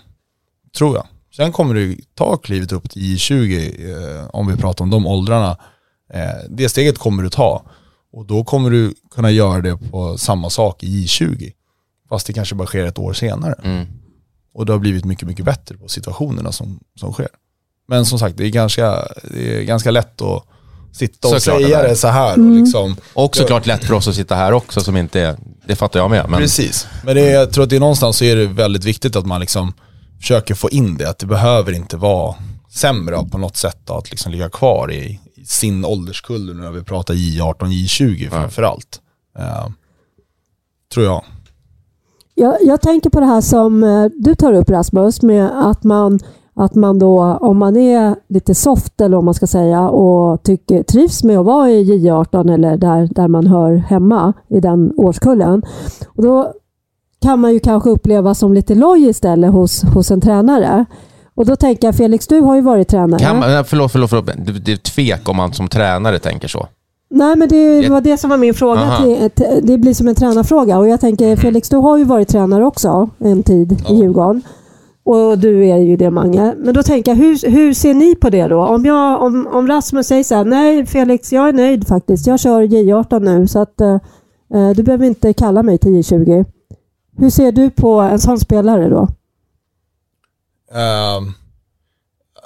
[0.78, 1.08] Tror jag.
[1.36, 5.58] Sen kommer du ta klivet upp till J20 eh, om vi pratar om de åldrarna.
[6.13, 7.63] Eh, det steget kommer du ta
[8.13, 11.52] och då kommer du kunna göra det på samma sak i J20.
[12.10, 13.56] Fast det kanske bara sker ett år senare.
[13.63, 13.88] Mm.
[14.54, 17.28] Och det har blivit mycket, mycket bättre på situationerna som, som sker.
[17.88, 20.43] Men som sagt, det är ganska, det är ganska lätt att
[20.91, 21.88] sitta och Såklart det säga är.
[21.88, 22.34] det så här.
[22.34, 25.76] Och liksom, Och såklart lätt för oss att sitta här också som inte är, det
[25.76, 26.30] fattar jag med.
[26.30, 26.88] Men Precis.
[27.04, 29.26] Men det är, jag tror att det är någonstans så är det väldigt viktigt att
[29.26, 29.74] man liksom
[30.19, 31.10] försöker få in det.
[31.10, 32.36] Att det behöver inte vara
[32.72, 37.13] sämre på något sätt då, att liksom ligga kvar i sin ålderskull när vi pratar
[37.13, 39.02] J18, J20 framför allt.
[39.38, 39.67] Eh,
[40.93, 41.23] tror jag.
[42.36, 46.19] Jag, jag tänker på det här som eh, du tar upp Rasmus, med att man,
[46.54, 50.84] att man då, om man är lite soft eller om man ska säga och tycker,
[50.84, 55.63] trivs med att vara i J18 eller där, där man hör hemma i den årskullen.
[56.08, 56.54] Och då
[57.21, 60.86] kan man ju kanske uppleva som lite loj istället hos, hos en tränare.
[61.39, 63.19] Och då tänker jag, Felix, du har ju varit tränare.
[63.19, 64.25] Kan man, förlåt, förlåt, förlåt.
[64.65, 66.67] Det, är tvek om man som tränare tänker så.
[67.10, 68.97] Nej, men det var det som var min fråga.
[68.97, 69.30] Till,
[69.63, 70.78] det blir som en tränarfråga.
[70.78, 74.41] Och jag tänker, Felix, du har ju varit tränare också en tid i Djurgården.
[75.04, 76.54] Och du är ju det, Mange.
[76.58, 78.65] Men då tänker jag, hur, hur ser ni på det då?
[78.65, 82.28] Om, jag, om, om Rasmus säger så här, nej Felix, jag är nöjd faktiskt.
[82.28, 83.97] Jag kör J18 nu, så att eh,
[84.54, 86.45] eh, du behöver inte kalla mig till J20.
[87.17, 89.08] Hur ser du på en sån spelare då?
[90.71, 91.34] Ehm,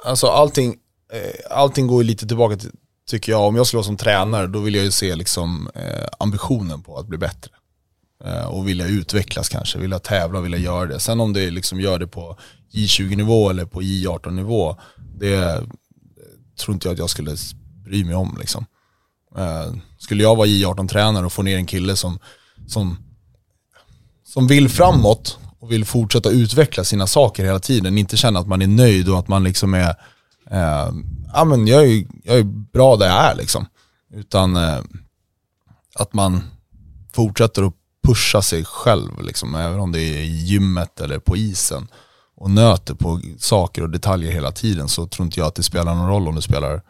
[0.05, 0.75] alltså allting,
[1.13, 2.71] eh, allting går ju lite tillbaka till,
[3.07, 6.07] tycker jag, om jag skulle vara som tränare, då vill jag ju se liksom, eh,
[6.19, 7.51] ambitionen på att bli bättre.
[8.25, 10.99] Eh, och vilja utvecklas kanske, vilja tävla, vilja göra det.
[10.99, 12.37] Sen om det liksom gör det på
[12.71, 14.77] J20-nivå eller på J18-nivå,
[15.15, 15.63] det
[16.59, 17.35] tror inte jag att jag skulle
[17.83, 18.37] bry mig om.
[18.39, 18.65] Liksom.
[19.37, 22.19] Eh, skulle jag vara J18-tränare och få ner en kille som,
[22.67, 22.97] som,
[24.23, 28.61] som vill framåt och vill fortsätta utveckla sina saker hela tiden, inte känna att man
[28.61, 29.89] är nöjd och att man liksom är,
[30.51, 30.93] eh,
[31.33, 33.65] ja men jag är, jag är bra där jag är liksom.
[34.13, 34.79] Utan eh,
[35.95, 36.43] att man
[37.13, 37.73] fortsätter att
[38.03, 41.87] pusha sig själv, liksom, även om det är i gymmet eller på isen
[42.35, 45.95] och nöter på saker och detaljer hela tiden så tror inte jag att det spelar
[45.95, 46.81] någon roll om du spelar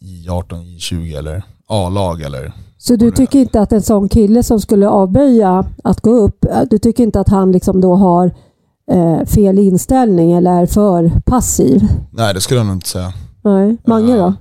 [0.00, 4.42] i 18, i 20 eller A-lag eller Så du tycker inte att en sån kille
[4.42, 8.30] som skulle avböja att gå upp, eh, du tycker inte att han liksom då har
[8.90, 11.88] eh, fel inställning eller är för passiv?
[12.10, 13.12] Nej det skulle jag nog inte säga.
[13.42, 13.76] Nej.
[13.86, 14.34] Mange då?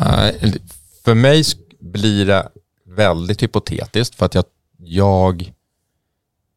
[0.00, 0.60] Nej,
[1.04, 1.44] för mig
[1.80, 2.48] blir det
[2.96, 4.44] väldigt hypotetiskt för att jag,
[4.78, 5.52] jag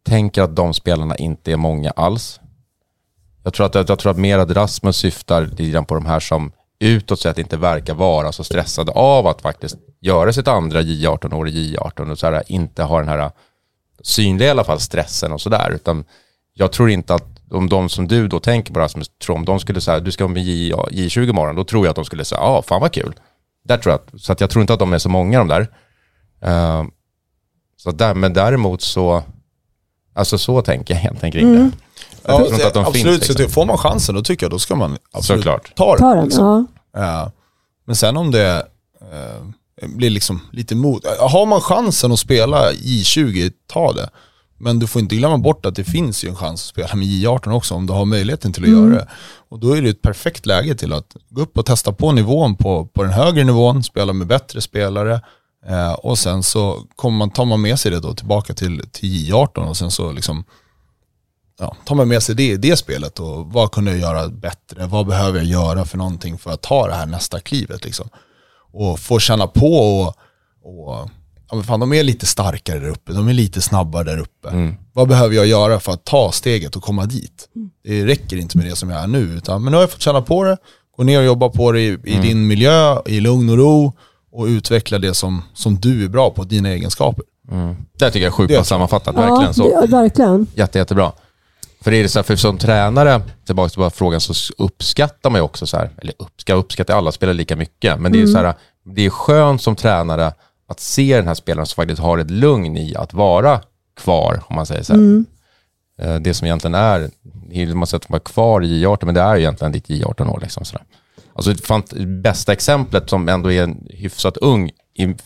[0.03, 2.39] tänker att de spelarna inte är många alls.
[3.43, 6.51] Jag tror att, jag tror att mer att Rasmus syftar lite på de här som
[6.79, 11.75] utåt sett inte verkar vara så stressade av att faktiskt göra sitt andra J18-år i
[11.75, 13.31] J18 och så här, inte ha den här
[14.01, 15.71] synliga i alla fall stressen och sådär.
[15.71, 16.03] Utan
[16.53, 19.59] jag tror inte att om de som du då tänker på Rasmus, tror om de
[19.59, 22.41] skulle säga du ska med J, J20 imorgon, då tror jag att de skulle säga
[22.41, 23.13] ja, fan vad kul.
[23.63, 25.67] Där tror jag så att jag tror inte att de är så många de där.
[26.41, 26.83] Eh,
[27.77, 29.23] så där, men däremot så,
[30.13, 31.71] alltså så tänker jag egentligen kring det.
[32.25, 33.25] Jag tror inte att de absolut, finns.
[33.27, 33.49] så Liksom.
[33.53, 35.75] får man chansen då tycker jag då ska man absolut Såklart.
[35.75, 35.99] ta den.
[35.99, 36.23] Ta den?
[36.25, 36.67] liksom.
[36.93, 37.01] Ja.
[37.01, 37.31] Ja.
[37.85, 38.67] Men sen om det
[39.11, 44.09] eh, blir liksom lite mot, har man chansen att spela J20, ta det.
[44.61, 47.07] Men du får inte glömma bort att det finns ju en chans att spela med
[47.07, 49.07] J18 också om du har möjligheten till att göra det.
[49.49, 52.55] Och då är det ett perfekt läge till att gå upp och testa på nivån
[52.55, 55.21] på, på den högre nivån, spela med bättre spelare
[55.67, 59.09] eh, och sen så kommer man, tar man med sig det då tillbaka till, till
[59.31, 60.43] J18 och sen så liksom
[61.59, 64.85] ja, tar man med sig det i det spelet och vad kunde jag göra bättre?
[64.87, 68.09] Vad behöver jag göra för någonting för att ta det här nästa klivet liksom?
[68.73, 70.07] Och få känna på och,
[70.63, 71.09] och
[71.49, 74.49] ja, men fan, de är lite starkare där uppe, de är lite snabbare där uppe.
[74.93, 77.49] Vad behöver jag göra för att ta steget och komma dit?
[77.83, 80.01] Det räcker inte med det som jag är nu, utan men nu har jag fått
[80.01, 80.57] känna på det,
[80.97, 83.93] gå ner och jobba på det i, i din miljö, i lugn och ro
[84.31, 87.23] och utveckla det som, som du är bra på, dina egenskaper.
[87.97, 89.63] Det tycker jag är sjukt bra sammanfattat, verkligen så.
[89.81, 90.47] det- verkligen.
[90.55, 91.11] Jätte, jättebra.
[91.81, 95.29] För det är det så här, för som tränare, tillbaka till bara frågan, så uppskattar
[95.29, 98.27] man ju också så här, eller uppska, uppskattar alla spelare lika mycket, men det är
[98.27, 98.53] så här,
[98.95, 100.33] det är skönt som tränare
[100.67, 103.61] att se den här spelaren som faktiskt har ett lugn i att vara
[104.01, 105.01] kvar, om man säger så här.
[106.01, 107.09] Eh, Det som egentligen är,
[107.73, 110.39] man säger att man är kvar i J18, men det är ju egentligen ditt J18-år.
[110.41, 110.85] Liksom, så där.
[111.33, 114.71] Alltså, det fant- bästa exemplet som ändå är en hyfsat ung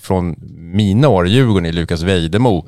[0.02, 0.36] från
[0.76, 2.68] mina år i Djurgården är Lukas Vejdemo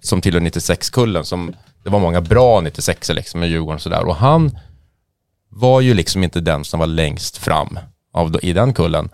[0.00, 1.24] som tillhör 96-kullen.
[1.24, 4.04] Som, det var många bra 96 liksom, med Djurgården och sådär.
[4.04, 4.58] Och han
[5.48, 7.78] var ju liksom inte den som var längst fram
[8.12, 9.08] av, i den kullen.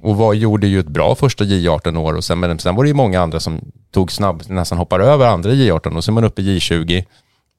[0.00, 2.94] Och var, gjorde ju ett bra första J18-år och sen, men sen var det ju
[2.94, 6.42] många andra som tog snabbt, nästan hoppar över andra J18 och sen är man uppe
[6.42, 7.04] i J20.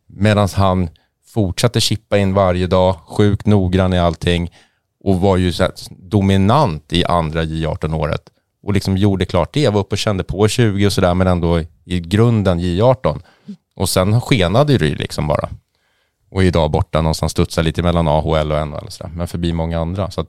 [0.08, 0.90] Medan han
[1.28, 4.52] fortsatte chippa in varje dag, sjukt noggrann i allting
[5.04, 8.22] och var ju så här dominant i andra J18-året.
[8.64, 11.60] Och liksom gjorde klart det, var uppe och kände på 20 och sådär, men ändå
[11.86, 13.22] i grunden J18.
[13.80, 15.50] Och sen skenade ju liksom bara.
[16.32, 19.80] Och idag borta någonstans, studsar lite mellan AHL och NHL och sådär, men förbi många
[19.80, 20.12] andra.
[20.12, 20.28] Så att,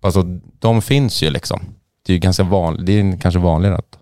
[0.00, 0.22] alltså,
[0.58, 1.60] de finns ju liksom.
[2.06, 3.98] Det är ju ganska vanligt, det är kanske vanligare att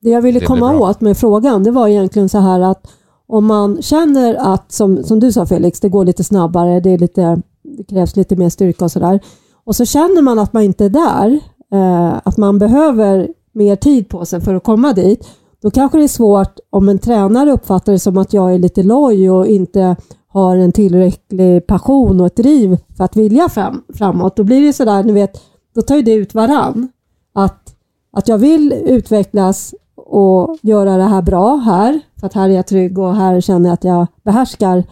[0.00, 2.86] Det jag ville Det komma åt med frågan, det var egentligen så här att
[3.26, 6.98] om man känner att, som, som du sa Felix, det går lite snabbare, det, är
[6.98, 9.20] lite, det krävs lite mer styrka och sådär.
[9.64, 11.40] Och så känner man att man inte är där,
[11.72, 15.28] eh, att man behöver mer tid på sig för att komma dit
[15.62, 18.82] då kanske det är svårt om en tränare uppfattar det som att jag är lite
[18.82, 19.96] loj och inte
[20.28, 24.36] har en tillräcklig passion och ett driv för att vilja fram, framåt.
[24.36, 25.40] Då blir det sådär, ni vet,
[25.74, 26.88] då tar ju det ut varann.
[27.34, 27.74] Att,
[28.12, 32.66] att jag vill utvecklas och göra det här bra här, för att här är jag
[32.66, 34.84] trygg och här känner jag att jag behärskar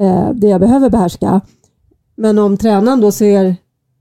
[0.00, 1.40] eh, det jag behöver behärska.
[2.16, 3.56] Men om tränaren då ser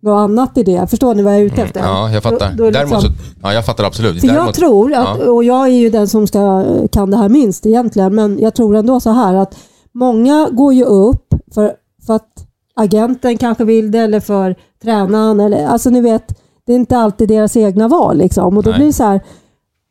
[0.07, 1.79] något annat i det, förstår ni vad jag är ute efter?
[1.79, 2.51] Ja, jag fattar.
[2.51, 3.07] Då, då liksom, så,
[3.43, 4.21] ja, jag fattar absolut.
[4.21, 7.29] för jag Däremot, tror, att, och jag är ju den som ska, kan det här
[7.29, 9.57] minst egentligen, men jag tror ändå så här att
[9.93, 11.73] många går ju upp för,
[12.05, 15.39] för att agenten kanske vill det eller för tränaren.
[15.39, 18.17] Eller, alltså ni vet, det är inte alltid deras egna val.
[18.17, 18.57] Liksom.
[18.57, 18.79] Och då Nej.
[18.79, 19.21] blir det så här,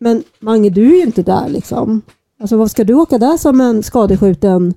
[0.01, 1.49] men Mange du är ju inte där.
[1.49, 2.03] Liksom.
[2.41, 4.75] Alltså vad ska du åka där som en skadeskjuten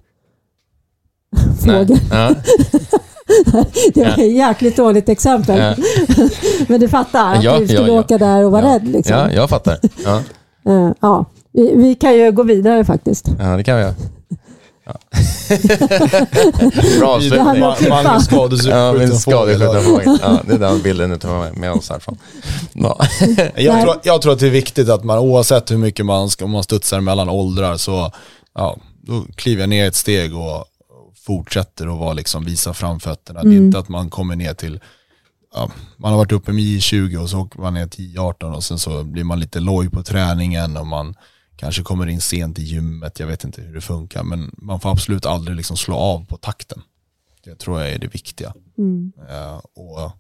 [1.66, 1.98] fågel?
[2.12, 2.30] Ja,
[3.94, 5.76] Det var ett jäkligt dåligt exempel.
[6.68, 8.00] Men du fattar, att Ja, du skulle ja, ja.
[8.00, 8.74] åka där och vara Ja.
[8.76, 8.88] rädd.
[8.88, 9.16] Liksom.
[9.16, 9.80] ja, jag fattar.
[10.06, 10.22] Ja,
[10.70, 11.26] Eh, ja.
[11.54, 13.26] Vi, vi kan ju gå vidare faktiskt.
[13.40, 13.94] ja det kan vi göra.
[14.86, 14.94] Ja.
[17.00, 17.90] Bra avslutning.
[17.90, 20.20] Magnus skadeskjuten Ja, fågel.
[20.48, 22.18] det är den bilden du tar med oss härifrån.
[22.74, 22.98] Ja.
[23.56, 26.46] Jag tror, jag tror att det är viktigt att man oavsett hur mycket man, ska,
[26.46, 28.12] om man studsar mellan åldrar så
[28.56, 30.66] ja, då kliver jag ner ett steg och
[31.30, 33.44] fortsätter att vara liksom, visa framfötterna.
[33.44, 34.80] Det är inte att man kommer ner till,
[35.54, 38.64] ja, man har varit uppe med I20 och så åker man ner till I18 och
[38.64, 41.16] sen så blir man lite loj på träningen och man
[41.56, 44.92] kanske kommer in sent i gymmet, jag vet inte hur det funkar men man får
[44.92, 46.82] absolut aldrig liksom slå av på takten.
[47.44, 48.54] Det tror jag är det viktiga.
[48.78, 49.12] Mm.
[49.30, 50.12] Eh, och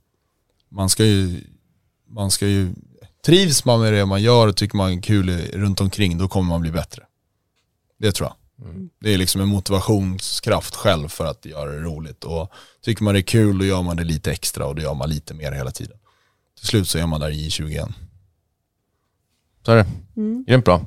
[0.69, 1.41] man ska ju,
[2.08, 2.74] man ska ju,
[3.26, 6.50] trivs man med det man gör och tycker man är kul runt omkring, då kommer
[6.50, 7.04] man bli bättre.
[8.00, 8.38] Det tror jag.
[9.02, 12.24] Det är liksom en motivationskraft själv för att göra det roligt.
[12.24, 14.93] Och tycker man det är kul, då gör man det lite extra och då gör
[14.93, 15.98] man lite mer hela tiden.
[16.60, 17.93] Till slut så är man där i 20 igen.
[19.65, 19.86] Så är det.
[20.17, 20.45] Mm.
[20.48, 20.86] Grymt bra.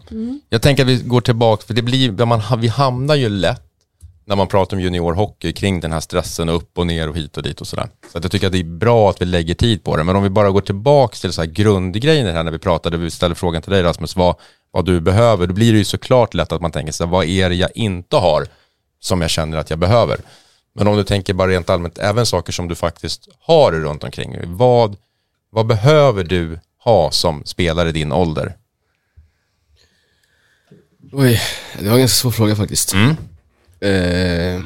[0.49, 3.63] Jag tänker att vi går tillbaka, för det blir, man, vi hamnar ju lätt
[4.25, 7.37] när man pratar om juniorhockey kring den här stressen och upp och ner och hit
[7.37, 7.89] och dit och sådär.
[8.13, 10.05] Så att jag tycker att det är bra att vi lägger tid på det.
[10.05, 13.11] Men om vi bara går tillbaka till så här grundgrejen här när vi pratade, vi
[13.11, 14.37] ställde frågan till dig Rasmus, vad,
[14.73, 17.25] vad du behöver, då blir det ju såklart lätt att man tänker så här, vad
[17.27, 18.47] är det jag inte har
[19.01, 20.21] som jag känner att jag behöver?
[20.75, 24.37] Men om du tänker bara rent allmänt, även saker som du faktiskt har runt omkring,
[24.45, 24.97] vad,
[25.51, 28.57] vad behöver du ha som spelare i din ålder?
[31.13, 31.41] Oj,
[31.79, 32.93] det var en ganska svår fråga faktiskt.
[32.95, 33.11] Mm.
[33.81, 34.63] Eh,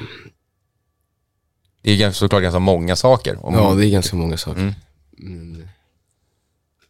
[1.83, 3.39] Det är såklart ganska många saker.
[3.43, 4.61] Ja, det är ganska många saker.
[4.61, 4.75] Mm.
[5.19, 5.69] Mm.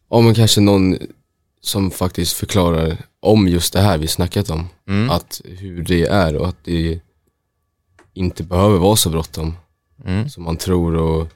[0.09, 0.97] Ja, men kanske någon
[1.61, 4.67] som faktiskt förklarar om just det här vi snackat om.
[4.87, 5.09] Mm.
[5.09, 6.99] Att hur det är och att det
[8.13, 9.53] inte behöver vara så bråttom
[10.05, 10.29] Mm.
[10.29, 11.27] som man tror och,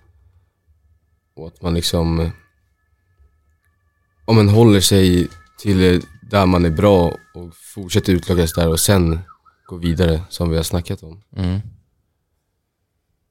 [1.36, 2.32] och att man liksom
[4.26, 5.28] om man håller sig
[5.60, 9.20] till där man är bra och fortsätter utvecklas där och sen
[9.66, 11.22] gå vidare som vi har snackat om.
[11.36, 11.60] Mm.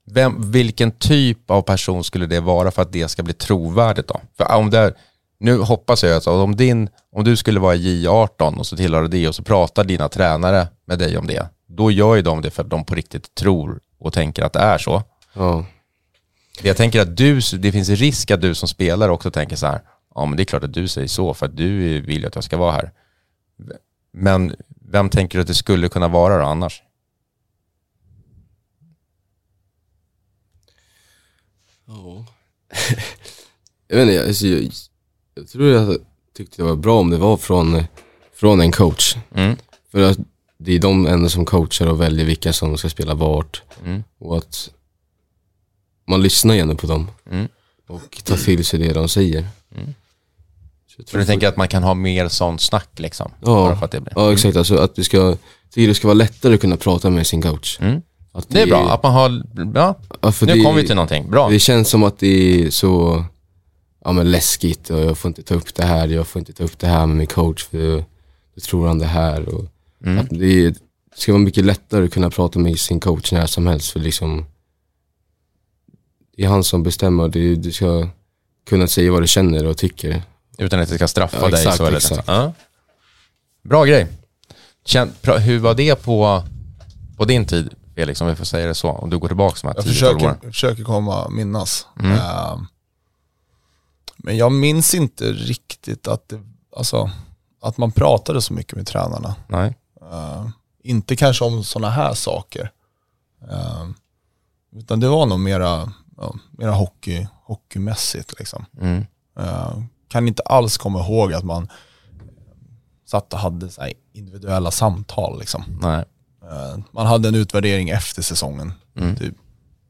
[0.04, 4.20] Vem, vilken typ av person skulle det vara för att det ska bli trovärdigt då?
[4.36, 4.94] För om det,
[5.40, 9.02] nu hoppas jag att om, din, om du skulle vara i J18 och så tillhör
[9.02, 12.42] du det och så pratar dina tränare med dig om det, då gör ju de
[12.42, 15.02] det för att de på riktigt tror och tänker att det är så.
[15.32, 15.64] Ja,
[16.62, 19.66] Jag tänker att du, det finns en risk att du som spelare också tänker så
[19.66, 19.80] här,
[20.14, 22.34] ja men det är klart att du säger så för att du vill ju att
[22.34, 22.92] jag ska vara här.
[24.12, 24.56] Men
[24.90, 26.82] vem tänker du att det skulle kunna vara då annars?
[31.86, 32.26] Ja.
[33.88, 34.72] jag vet inte, alltså, jag,
[35.34, 35.96] jag tror jag
[36.36, 37.82] tyckte det var bra om det var från,
[38.34, 39.16] från en coach.
[39.34, 39.56] Mm.
[39.92, 40.18] För att
[40.58, 43.62] det är de ändå som coachar och väljer vilka som ska spela vart.
[43.84, 44.02] Mm.
[44.18, 44.70] Och att
[46.06, 47.10] man lyssnar gärna på dem.
[47.30, 47.48] Mm.
[47.88, 49.46] Och tar till sig det de säger.
[49.76, 49.94] Mm.
[50.96, 53.30] Så tror du tänker att man kan ha mer sånt snack liksom?
[53.40, 53.78] Ja.
[53.82, 54.12] Att det blir.
[54.16, 55.36] Ja exakt, alltså att det ska,
[55.74, 57.78] det ska vara lättare att kunna prata med sin coach.
[57.80, 58.02] Mm.
[58.32, 59.42] Att Det är bra, att man har,
[59.74, 61.48] ja, ja, nu kommer vi till någonting, bra.
[61.48, 63.24] Det känns som att det är så
[64.04, 66.64] ja, men läskigt och jag får inte ta upp det här, jag får inte ta
[66.64, 68.04] upp det här med min coach för
[68.54, 69.48] då tror han det här.
[69.54, 69.64] Och
[70.04, 70.18] Mm.
[70.18, 70.76] att det, är, det
[71.20, 74.46] ska vara mycket lättare att kunna prata med sin coach när som helst för liksom
[76.36, 78.08] det är han som bestämmer och det, du ska
[78.68, 80.22] kunna säga vad du känner och tycker.
[80.58, 82.22] Utan att det ska straffa Ja, dig exakt, så eller exakt.
[82.28, 82.52] Ja.
[83.62, 84.06] Bra grej.
[85.22, 86.42] Pra, hur var det på,
[87.16, 88.88] på din tid, Felix, om vi får säga det så?
[88.90, 90.36] Om du går tillbaka de här Jag 10-12 försöker, åren.
[90.40, 91.86] försöker komma minnas.
[92.00, 92.12] Mm.
[92.12, 92.58] Eh,
[94.22, 96.40] men jag minns inte riktigt att, det,
[96.76, 97.10] alltså,
[97.62, 99.34] att man pratade så mycket med tränarna.
[99.48, 99.78] Nej.
[100.02, 100.48] Eh,
[100.82, 102.72] inte kanske om sådana här saker.
[103.50, 103.86] Eh,
[104.72, 108.38] utan det var nog mera, ja, mera hockey, hockeymässigt.
[108.38, 108.64] Liksom.
[108.80, 109.06] Mm.
[109.38, 111.68] Eh, kan inte alls komma ihåg att man
[113.06, 115.64] satt och hade så individuella samtal liksom.
[115.82, 116.04] Nej.
[116.92, 118.72] Man hade en utvärdering efter säsongen.
[118.96, 119.16] Mm.
[119.16, 119.34] Typ,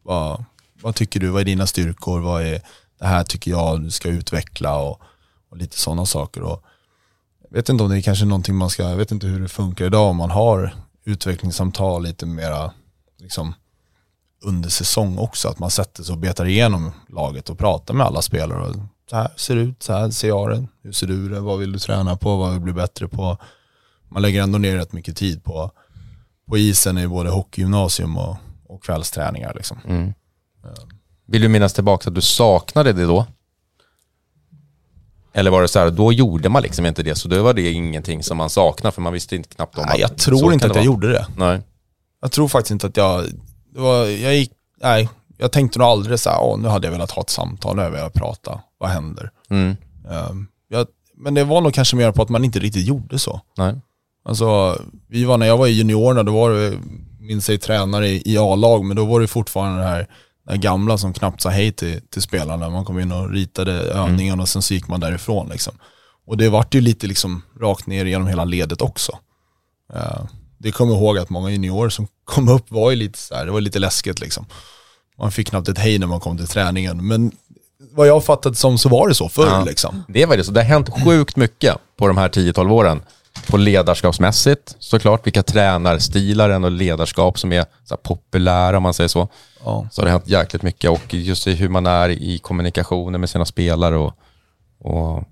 [0.03, 0.45] vad,
[0.83, 2.63] vad tycker du, vad är dina styrkor, vad är
[3.01, 5.01] det här tycker jag du ska utveckla och,
[5.51, 6.43] och lite sådana saker.
[6.43, 6.65] Och
[7.43, 9.49] jag vet inte om det är kanske någonting man ska, jag vet inte hur det
[9.49, 12.73] funkar idag om man har utvecklingssamtal lite mera
[13.19, 13.55] liksom,
[14.45, 15.49] under säsong också.
[15.49, 18.69] Att man sätter sig och betar igenom laget och pratar med alla spelare.
[18.69, 18.77] Och
[19.11, 21.59] så här ser det ut, så här ser jag det, hur ser du det, vad
[21.59, 23.39] vill du träna på, vad vill du bli bättre på.
[24.09, 25.71] Man lägger ändå ner rätt mycket tid på,
[26.49, 28.37] på isen i både hockeygymnasium och,
[28.67, 29.55] och kvällsträningar.
[29.55, 29.79] Liksom.
[29.85, 30.13] Mm.
[31.31, 33.27] Vill du minnas tillbaka att du saknade det då?
[35.33, 37.73] Eller var det så här, då gjorde man liksom inte det, så då var det
[37.73, 40.67] ingenting som man saknade, för man visste inte knappt om Nej, att jag tror inte
[40.67, 41.27] att jag gjorde det.
[41.37, 41.61] Nej.
[42.21, 43.25] Jag tror faktiskt inte att jag,
[43.75, 47.11] var, jag gick, nej, jag tänkte nog aldrig så här, åh nu hade jag velat
[47.11, 49.31] ha ett samtal, nu har jag velat prata, vad händer?
[49.51, 49.77] Mm.
[50.11, 53.41] Ehm, jag, men det var nog kanske mer på att man inte riktigt gjorde så.
[53.57, 53.75] Nej.
[54.25, 56.73] Alltså, vi var, när jag var i juniorerna, då var det,
[57.21, 60.09] minns jag, tränare i, i A-lag, men då var det fortfarande det här
[60.57, 62.71] gamla som knappt sa hej till, till spelarna.
[62.71, 65.75] Man kom in och ritade övningen och sen så gick man därifrån liksom.
[66.27, 69.19] Och det vart ju lite liksom rakt ner genom hela ledet också.
[69.95, 70.25] Eh,
[70.59, 73.53] det kommer ihåg att många juniorer som kom upp var ju lite så här, det
[73.53, 74.47] var lite läskigt liksom.
[75.19, 77.07] Man fick knappt ett hej när man kom till träningen.
[77.07, 77.33] Men
[77.93, 79.65] vad jag fattat som så var det så förr Ja.
[79.65, 80.05] liksom.
[80.09, 83.03] Det var det, så det har hänt sjukt mycket på de här 10-12 åren.
[83.49, 89.09] På ledarskapsmässigt såklart, vilka tränarstilar och ledarskap som är så här populära om man säger
[89.09, 89.29] så.
[89.65, 89.89] Ja.
[89.91, 93.31] Så har det hänt jäkligt mycket och just i hur man är i kommunikationen med
[93.31, 94.13] sina spelare och,
[94.81, 95.25] och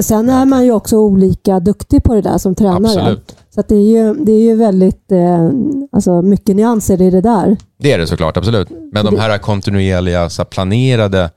[0.00, 2.92] Sen är man ju också olika duktig på det där som tränare.
[2.92, 3.36] absolut.
[3.50, 5.50] Så att det, är ju, det är ju väldigt eh,
[5.92, 7.56] alltså mycket nyanser i det där.
[7.78, 8.68] Det är det såklart, absolut.
[8.92, 11.30] Men de här kontinuerliga så här planerade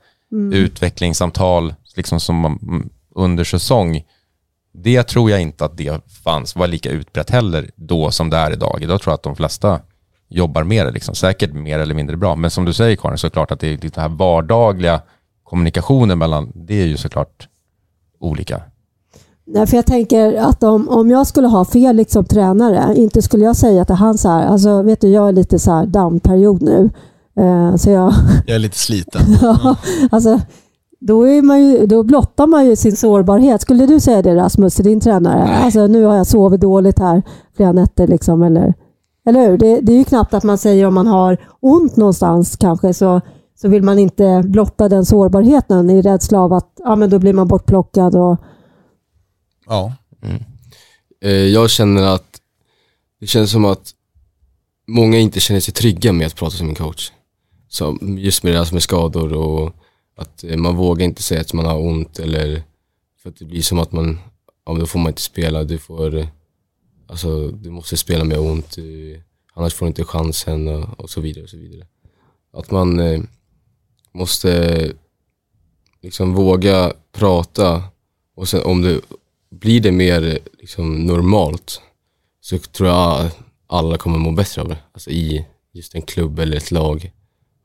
[0.52, 4.02] utvecklingssamtal liksom som man, mm, under säsong,
[4.82, 8.52] det tror jag inte att det fanns, var lika utbrett heller då som det är
[8.52, 8.78] idag.
[8.82, 9.80] Idag tror jag att de flesta
[10.28, 11.14] jobbar med det, liksom.
[11.14, 12.36] säkert mer eller mindre bra.
[12.36, 15.00] Men som du säger Karin, såklart att det är den här vardagliga
[15.44, 17.48] kommunikationen mellan, det är ju såklart
[18.20, 18.62] olika.
[19.46, 23.44] Nej, för jag tänker att om, om jag skulle ha Felix som tränare, inte skulle
[23.44, 26.62] jag säga till han så här, alltså vet du jag är lite så här down-period
[26.62, 26.90] nu.
[27.40, 28.12] Eh, så jag,
[28.46, 29.22] Jag är lite sliten.
[29.42, 29.76] ja,
[30.10, 30.40] alltså,
[31.00, 33.62] då, är man ju, då blottar man ju sin sårbarhet.
[33.62, 35.48] Skulle du säga det Rasmus till din tränare?
[35.48, 37.22] Alltså, nu har jag sovit dåligt här
[37.56, 38.06] flera nätter.
[38.06, 38.74] Liksom, eller,
[39.26, 39.58] eller hur?
[39.58, 43.20] Det, det är ju knappt att man säger om man har ont någonstans kanske så,
[43.60, 47.32] så vill man inte blotta den sårbarheten i rädsla av att ja, men då blir
[47.32, 48.14] man bortplockad.
[48.14, 48.36] Och,
[49.66, 49.92] Ja.
[51.24, 52.40] Eh, Jag känner att
[53.20, 53.90] det känns som att
[54.86, 57.12] många inte känner sig trygga med att prata som en coach.
[57.68, 59.72] Så just med det här med skador och
[60.18, 62.62] att eh, man vågar inte säga att man har ont eller
[63.22, 64.18] för att det blir som att man,
[64.64, 66.28] ja men då får man inte spela, du får,
[67.06, 69.22] alltså du måste spela med ont, du,
[69.54, 71.86] annars får du inte chansen och, och så vidare och så vidare.
[72.52, 73.20] Att man eh,
[74.12, 74.92] måste
[76.02, 77.82] liksom våga prata
[78.34, 79.00] och sen om det
[79.50, 81.82] blir det mer eh, liksom, normalt
[82.40, 83.30] så tror jag
[83.66, 84.78] alla kommer må bättre av det.
[84.92, 87.12] Alltså i just en klubb eller ett lag.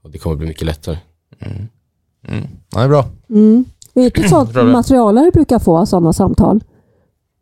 [0.02, 0.98] Och det kommer bli mycket lättare.
[1.40, 1.68] Mm.
[2.28, 2.34] Ja,
[2.80, 3.06] det är bra.
[3.30, 3.66] mm.
[3.94, 6.64] Det är inte sånt materialare brukar få sådana samtal?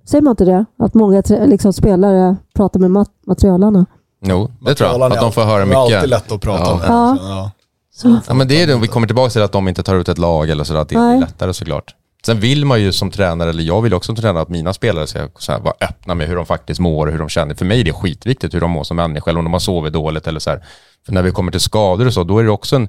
[0.10, 0.66] Säger man inte det?
[0.80, 3.86] Att många liksom, spelare pratar med mat- materialarna?
[4.26, 5.02] Jo, det tror jag.
[5.04, 6.10] Att är de får höra Det är alltid mycket.
[6.10, 6.74] lätt att prata Ja.
[6.74, 7.18] om.
[7.22, 7.52] Ja.
[7.94, 8.20] Så, ja.
[8.28, 10.18] Ja, men det är det, vi kommer tillbaka till att de inte tar ut ett
[10.18, 11.18] lag eller sådär, att det Nej.
[11.18, 11.96] blir lättare såklart.
[12.26, 15.08] Sen vill man ju som tränare, eller jag vill också som tränare, att mina spelare
[15.08, 17.56] ska så här, vara öppna med hur de faktiskt mår och hur de känner.
[17.56, 19.94] För mig är det skitviktigt hur de mår som människa, eller om de har sovit
[19.94, 20.64] dåligt eller så här.
[21.06, 22.88] För när vi kommer till skador och så, då är det också en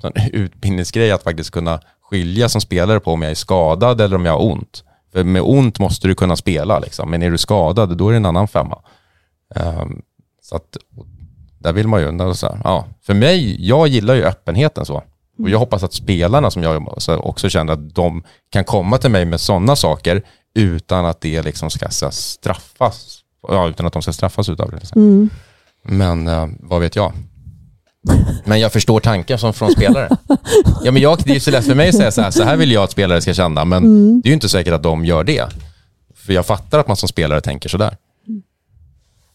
[0.00, 4.26] sån utbildningsgrej att faktiskt kunna skilja som spelare på om jag är skadad eller om
[4.26, 4.84] jag har ont.
[5.12, 7.10] För med ont måste du kunna spela, liksom.
[7.10, 8.78] men är du skadad, då är det en annan femma.
[9.54, 10.02] Ehm,
[10.42, 10.76] så att,
[11.58, 12.84] där vill man ju, där så här, ja.
[13.02, 15.02] för mig, jag gillar ju öppenheten så.
[15.38, 19.24] Och jag hoppas att spelarna som jag också känner att de kan komma till mig
[19.24, 20.22] med sådana saker
[20.54, 23.18] utan att det liksom ska straffas.
[23.48, 24.76] Ja, utan att de ska straffas utav det.
[24.76, 25.02] Liksom.
[25.02, 25.30] Mm.
[25.82, 27.12] Men eh, vad vet jag?
[28.44, 30.08] Men jag förstår tanken som från spelare.
[30.84, 32.42] Ja, men jag, det är ju så lätt för mig att säga så här, så
[32.42, 33.82] här vill jag att spelare ska känna, men
[34.22, 35.44] det är ju inte säkert att de gör det.
[36.14, 37.96] För jag fattar att man som spelare tänker sådär.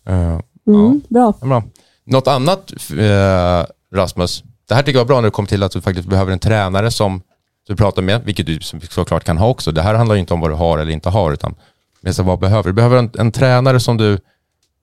[0.09, 1.33] Uh, Mm, bra.
[1.41, 1.63] Ja, bra.
[2.05, 3.65] Något annat, eh,
[3.95, 4.43] Rasmus?
[4.67, 6.39] Det här tycker jag var bra när det kom till att du faktiskt behöver en
[6.39, 7.21] tränare som
[7.67, 8.59] du pratar med, vilket du
[8.89, 9.71] såklart kan ha också.
[9.71, 11.55] Det här handlar ju inte om vad du har eller inte har, utan
[12.01, 12.73] men så vad behöver du?
[12.73, 14.19] behöver en, en tränare som du,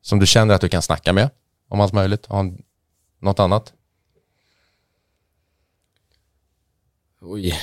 [0.02, 1.30] som du känner att du kan snacka med
[1.68, 2.26] om allt möjligt.
[2.26, 2.58] Har en-
[3.26, 3.72] något annat?
[7.20, 7.54] Oj.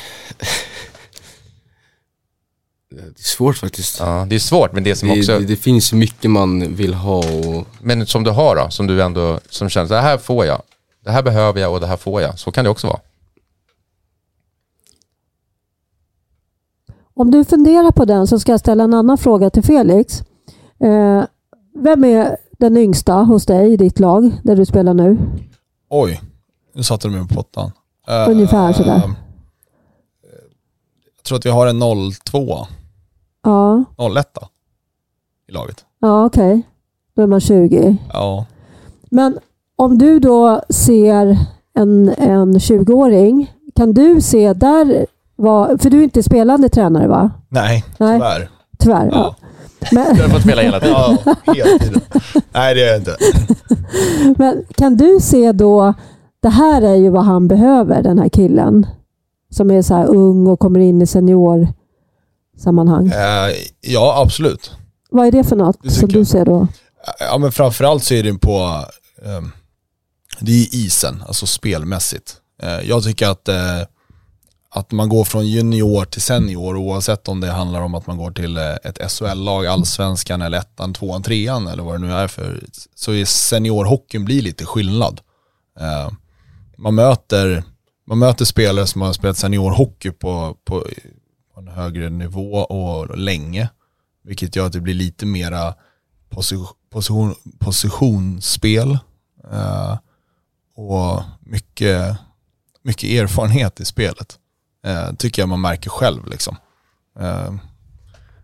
[2.95, 3.99] Det är svårt faktiskt.
[3.99, 5.39] Ja, det är svårt, men det som Det, också...
[5.39, 9.01] det, det finns mycket man vill ha och Men som du har då, som du
[9.01, 10.61] ändå som känns, det här får jag,
[11.03, 12.39] det här behöver jag och det här får jag.
[12.39, 12.99] Så kan det också vara.
[17.14, 20.24] Om du funderar på den så ska jag ställa en annan fråga till Felix.
[20.80, 21.24] Eh,
[21.76, 25.18] vem är den yngsta hos dig i ditt lag där du spelar nu?
[25.96, 26.22] Oj,
[26.74, 27.72] nu satte du mig på pottan.
[28.08, 28.96] Eh, Ungefär sådär.
[28.96, 29.12] eh,
[31.18, 31.80] Jag tror att vi har en
[32.14, 32.68] 02,
[33.44, 33.84] Ja,
[34.18, 34.38] 01
[35.48, 35.86] i laget.
[36.00, 36.62] ja okej.
[37.16, 37.98] Då är man 20.
[38.14, 38.46] Ja.
[39.12, 39.39] Men
[39.76, 41.38] om du då ser
[41.74, 47.32] en, en 20-åring, kan du se där, vad, för du är inte spelande tränare va?
[47.50, 48.18] Nej, Nej.
[48.20, 48.50] tyvärr.
[48.80, 49.10] Tyvärr.
[49.12, 49.36] Ja.
[49.41, 49.48] Ja.
[49.92, 50.96] Men, Du har fått spela hela tiden.
[50.98, 51.18] Ja,
[51.54, 52.02] hela tiden.
[52.52, 53.18] Nej, det är jag inte.
[54.38, 55.94] men kan du se då,
[56.42, 58.88] det här är ju vad han behöver, den här killen.
[59.52, 63.08] Som är så här ung och kommer in i seniorsammanhang.
[63.08, 64.72] Eh, Ja, absolut.
[65.12, 66.68] Vad är det för något Det som du ser då?
[67.20, 68.60] Ja, men framförallt så är det på,
[69.26, 69.52] ehm,
[70.40, 72.36] det är isen, alltså spelmässigt.
[72.64, 73.56] Eh, jag tycker att, eh,
[74.76, 78.32] att man går från junior till senior oavsett om det handlar om att man går
[78.32, 82.63] till eh, ett SHL-lag, allsvenskan eller ettan, tvåan, trean eller vad det nu är för,
[82.95, 85.21] så är seniorhockeyn blir lite skillnad.
[85.80, 86.11] Eh,
[86.78, 87.63] man, möter,
[88.07, 90.88] man möter spelare som har spelat seniorhockey på, på,
[91.53, 93.69] på en högre nivå och länge,
[94.24, 95.74] vilket gör att det blir lite mera
[96.30, 98.97] position, position, positionsspel
[99.51, 99.97] eh,
[100.76, 102.17] och mycket,
[102.84, 104.39] mycket erfarenhet i spelet.
[104.86, 106.28] Eh, tycker jag man märker själv.
[106.28, 106.56] Liksom.
[107.20, 107.54] Eh,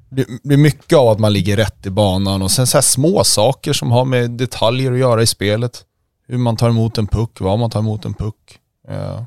[0.09, 3.73] det blir mycket av att man ligger rätt i banan och sen så små saker
[3.73, 5.85] som har med detaljer att göra i spelet.
[6.27, 8.59] Hur man tar emot en puck, var man tar emot en puck.
[8.87, 9.21] Eh,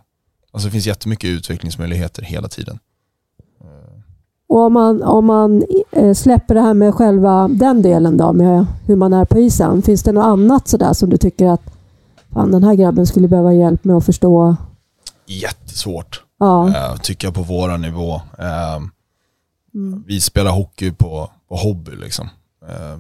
[0.53, 2.79] alltså det finns jättemycket utvecklingsmöjligheter hela tiden.
[4.53, 8.67] Och om man, om man eh, släpper det här med själva den delen då, med
[8.87, 9.83] hur man är på isen.
[9.83, 11.63] Finns det något annat sådär som du tycker att
[12.33, 14.57] fan, den här grabben skulle behöva hjälp med att förstå?
[15.27, 16.22] Jättesvårt.
[16.47, 18.15] Ja, eh, tycker jag på våra nivå.
[18.39, 18.81] Eh,
[20.07, 22.29] Vi spelar hockey på, på hobby liksom.
[22.69, 22.99] Eh,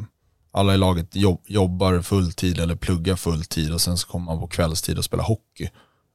[0.52, 4.46] alla i laget jobb, jobbar fulltid eller pluggar fulltid och sen så kommer man på
[4.46, 5.68] kvällstid och spelar hockey.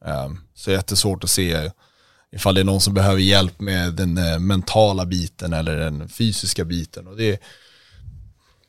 [0.06, 1.72] Eh, så det är jättesvårt att se
[2.32, 6.66] ifall det är någon som behöver hjälp med den eh, mentala biten eller den fysiska
[6.66, 7.08] biten.
[7.08, 7.38] Och det är,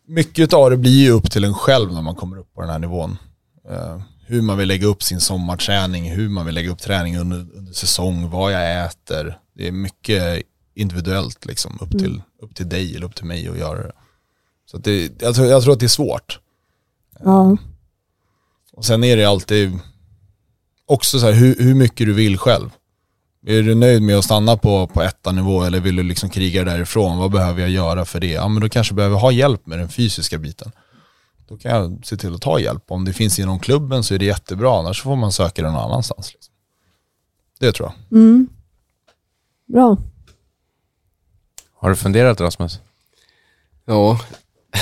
[0.06, 2.70] mycket av det blir ju upp till en själv när man kommer upp på den
[2.70, 3.16] här nivån.
[4.30, 7.72] Hur man vill lägga upp sin sommarträning, hur man vill lägga upp träning under, under
[7.72, 9.38] säsong, vad jag äter.
[9.54, 10.42] Det är mycket
[10.74, 13.92] individuellt liksom, upp, till, upp till dig eller upp till mig att göra det.
[14.70, 16.40] Så det, jag, tror, jag tror att det är svårt.
[17.24, 17.56] ja,
[18.72, 19.78] Och sen är det alltid
[20.86, 22.70] också så här, hur, hur mycket du vill själv.
[23.46, 26.64] Är du nöjd med att stanna på, på etta nivå eller vill du liksom kriga
[26.64, 27.18] därifrån?
[27.18, 28.30] Vad behöver jag göra för det?
[28.30, 30.72] Ja men då kanske jag behöver ha hjälp med den fysiska biten.
[31.48, 32.84] Då kan jag se till att ta hjälp.
[32.88, 35.82] Om det finns inom klubben så är det jättebra, annars får man söka den någon
[35.82, 36.32] annanstans.
[36.32, 36.54] Liksom.
[37.58, 38.18] Det tror jag.
[38.18, 38.48] mm.
[39.66, 39.96] bra.
[41.74, 42.80] Har du funderat Rasmus?
[43.84, 44.20] Ja,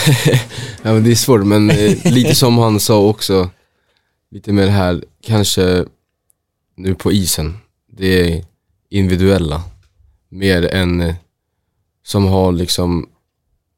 [0.83, 3.51] ja men det är svårt men eh, lite som han sa också,
[4.31, 5.85] lite med det här, kanske
[6.75, 7.59] nu på isen,
[7.93, 8.45] det är
[8.89, 9.63] individuella.
[10.29, 11.15] Mer än eh,
[12.03, 13.09] som har liksom,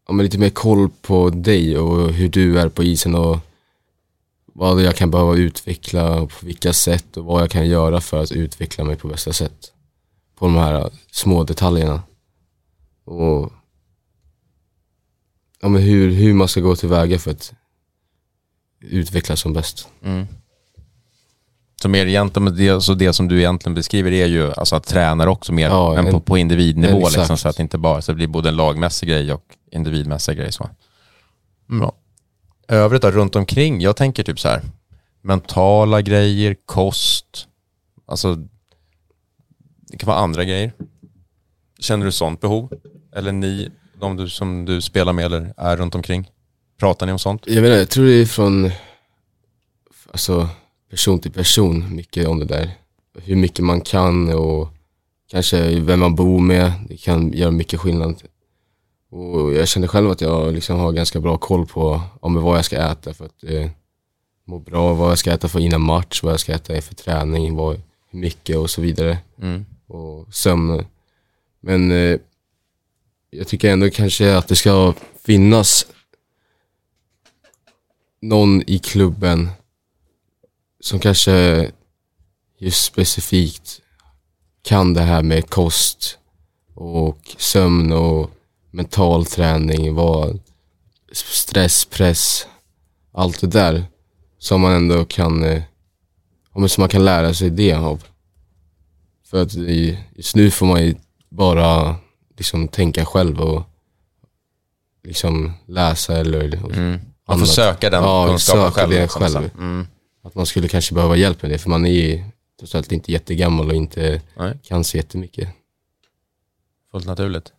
[0.09, 3.38] ja, men lite mer koll på dig och hur du är på isen och
[4.46, 8.22] vad jag kan behöva utveckla och på vilka sätt och vad jag kan göra för
[8.22, 9.72] att utveckla mig på bästa sätt.
[10.34, 12.02] På de här små detaljerna.
[13.04, 13.52] Och
[15.61, 17.52] ja, men hur, hur man ska gå tillväga för att
[18.80, 19.88] utvecklas som bäst.
[20.02, 20.26] Mm.
[21.83, 25.31] Så mer egentligen, det, så det som du egentligen beskriver är ju alltså att träna
[25.31, 27.16] också mer Ja, men en- på, på individnivå exakt.
[27.16, 30.37] liksom, så att det inte bara så det blir både en lagmässig grej och individmässig
[30.37, 30.53] grej.
[30.53, 30.70] Så.
[31.70, 31.91] Mm.
[32.68, 34.62] Övrigt då, runt omkring, jag tänker typ så här
[35.22, 37.49] mentala grejer, kost,
[38.07, 38.35] alltså
[39.91, 40.72] det kan vara andra grejer.
[41.79, 42.72] Känner du sånt behov?
[43.16, 43.70] Eller ni,
[44.01, 46.31] de du, som du spelar med eller är runt omkring?
[46.81, 47.43] Pratar ni om sånt?
[47.47, 48.70] Jag inte, jag tror det är från
[50.12, 50.49] alltså,
[50.91, 52.70] person till person, mycket om det där.
[53.14, 54.68] Hur mycket man kan och
[55.30, 58.22] kanske vem man bor med, det kan göra mycket skillnad.
[59.11, 62.64] Och jag känner själv att jag liksom har ganska bra koll på om vad jag
[62.64, 63.70] ska äta för att eh,
[64.45, 67.55] må bra, vad jag ska äta för innan match, vad jag ska äta för träning,
[67.55, 67.80] vad,
[68.11, 69.18] hur mycket och så vidare.
[69.43, 69.66] Mm.
[69.86, 70.86] och sömn.
[71.61, 72.18] Men eh,
[73.30, 75.86] jag tycker ändå kanske att det ska finnas
[78.20, 79.49] någon i klubben
[80.81, 81.70] som kanske
[82.59, 83.81] just specifikt
[84.62, 86.18] kan det här med kost
[86.74, 88.31] och sömn och
[88.70, 90.41] mental träning, vad
[91.12, 92.47] stress, press,
[93.12, 93.85] allt det där
[94.39, 95.62] som man ändå kan, eh,
[96.55, 98.05] ja, som man kan lära sig det av.
[99.31, 99.55] För att
[100.16, 100.95] just nu får man ju
[101.29, 101.97] bara
[102.37, 103.62] liksom tänka själv och
[105.05, 106.91] liksom läsa eller Mm.
[106.91, 107.49] Man får annat.
[107.49, 109.09] söka den Ja, kunskapen själv.
[109.09, 109.51] själv.
[109.59, 109.87] Mm.
[110.29, 112.24] Att man skulle kanske behöva hjälp med det för man är ju
[112.59, 114.59] trots allt inte jättegammal och inte Nej.
[114.62, 115.49] kan så jättemycket.
[116.93, 117.53] Fullt naturligt.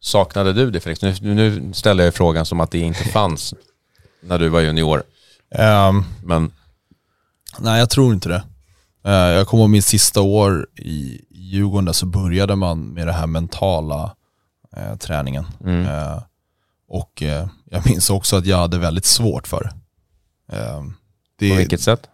[0.00, 1.02] Saknade du det Felix?
[1.02, 3.54] Nu, nu ställer jag frågan som att det inte fanns
[4.20, 5.02] när du var junior.
[5.50, 6.52] Ehm, Men
[7.58, 8.42] nej, jag tror inte det.
[9.04, 13.12] Eh, jag kommer ihåg min sista år i Djurgården där så började man med det
[13.12, 14.16] här mentala
[14.76, 15.46] eh, träningen.
[15.64, 15.86] mm.
[15.86, 16.22] Eh,
[16.88, 17.22] och
[17.70, 19.74] jag minns också att jag hade väldigt svårt för det.
[21.46, 21.60] Eh, på det.
[21.60, 22.06] vilket sätt?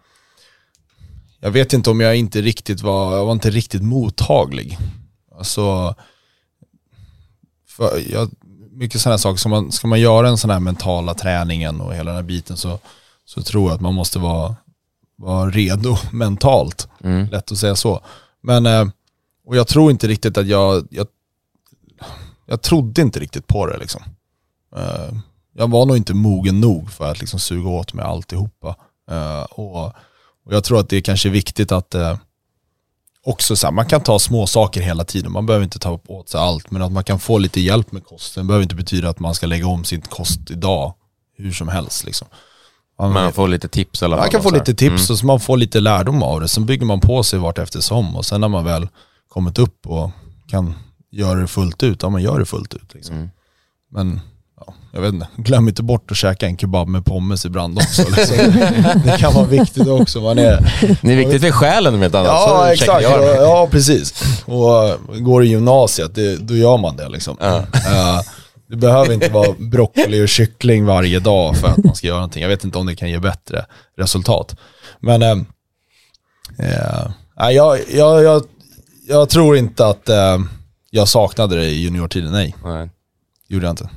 [1.41, 4.79] Jag vet inte om jag inte riktigt var, jag var inte riktigt mottaglig.
[5.39, 5.95] Alltså,
[7.69, 8.31] för jag,
[8.71, 12.11] mycket sådana saker, ska man, ska man göra en sån här mentala träningen och hela
[12.11, 12.79] den här biten så,
[13.25, 14.57] så tror jag att man måste vara,
[15.17, 16.89] vara redo mentalt.
[17.05, 17.27] Mm.
[17.31, 18.01] Lätt att säga så.
[18.43, 18.89] Men, eh,
[19.47, 21.07] och jag tror inte riktigt att jag, jag,
[22.47, 24.03] jag trodde inte riktigt på det liksom.
[24.77, 25.19] Eh,
[25.53, 28.77] Jag var nog inte mogen nog för att liksom suga åt mig alltihopa.
[29.11, 29.87] Eh, Och,
[30.45, 32.17] och jag tror att det är kanske viktigt att eh,
[33.25, 35.33] också så här, man kan ta små saker hela tiden.
[35.33, 38.05] Man behöver inte ta åt sig allt, men att man kan få lite hjälp med
[38.05, 38.45] kosten.
[38.45, 40.95] Det behöver inte betyda att man ska lägga om sin kost idag,
[41.37, 42.05] hur som helst.
[42.05, 42.29] Liksom.
[42.99, 45.13] Man, Man får lite tips eller man kan få lite tips Mm.
[45.15, 46.49] och så man får lite lärdom av det.
[46.49, 48.89] Sen bygger man på sig vart eftersom och sen när man väl
[49.29, 50.11] kommit upp och
[50.49, 50.75] kan
[51.11, 52.95] göra det fullt ut, ja man gör det fullt ut.
[52.95, 53.17] Liksom.
[53.17, 53.31] Mm.
[53.91, 54.21] Men
[54.61, 58.03] ja, jag vet inte, glöm inte bort att käka en kebab med pommes ibland också.
[58.17, 58.37] Liksom.
[59.05, 60.21] det kan vara viktigt också.
[60.21, 62.31] Man är, Det är viktigt för själen om inte annat.
[62.31, 64.25] ja exakt, ja, ja precis.
[64.45, 67.37] Och uh, går i gymnasiet, det, då gör man det liksom.
[67.41, 67.57] Ja.
[67.59, 68.21] Eh,
[68.69, 72.43] det behöver inte vara broccoli och kyckling varje dag för att man ska göra någonting.
[72.43, 74.57] Jag vet inte om det kan ge bättre resultat.
[75.01, 75.37] Men eh,
[76.59, 78.45] eh, nej, jag, jag, jag,
[79.09, 80.39] jag tror inte att eh,
[80.91, 82.33] jag saknade det i juniortiden.
[82.33, 82.91] Nej, Nej.
[83.49, 83.89] gjorde jag inte.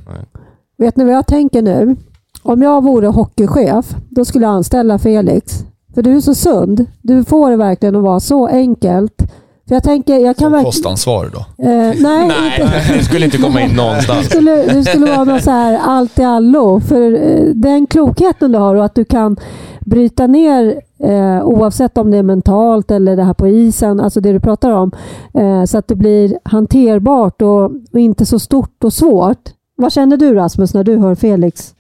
[0.79, 1.95] Vet ni vad jag tänker nu?
[2.43, 5.63] Om jag vore hockeychef, då skulle jag anställa Felix.
[5.95, 6.85] För du är så sund.
[7.01, 9.21] Du får det verkligen att vara så enkelt.
[9.67, 10.65] För jag tänker, jag kan verkligen...
[10.65, 11.39] kostansvarig då.
[11.39, 14.25] Eh, nej, Nej, det skulle inte komma in någonstans.
[14.25, 16.79] skulle, det skulle vara något så här allt i allo.
[16.79, 19.37] För eh, den klokheten du har och att du kan
[19.79, 24.31] bryta ner eh, oavsett om det är mentalt eller det här på isen, alltså det
[24.31, 24.91] du pratar om,
[25.33, 27.63] eh, så att det blir hanterbart och,
[27.93, 29.49] och inte så stort och svårt.
[29.79, 31.73] Vad känner du Rasmus när du hör Felix?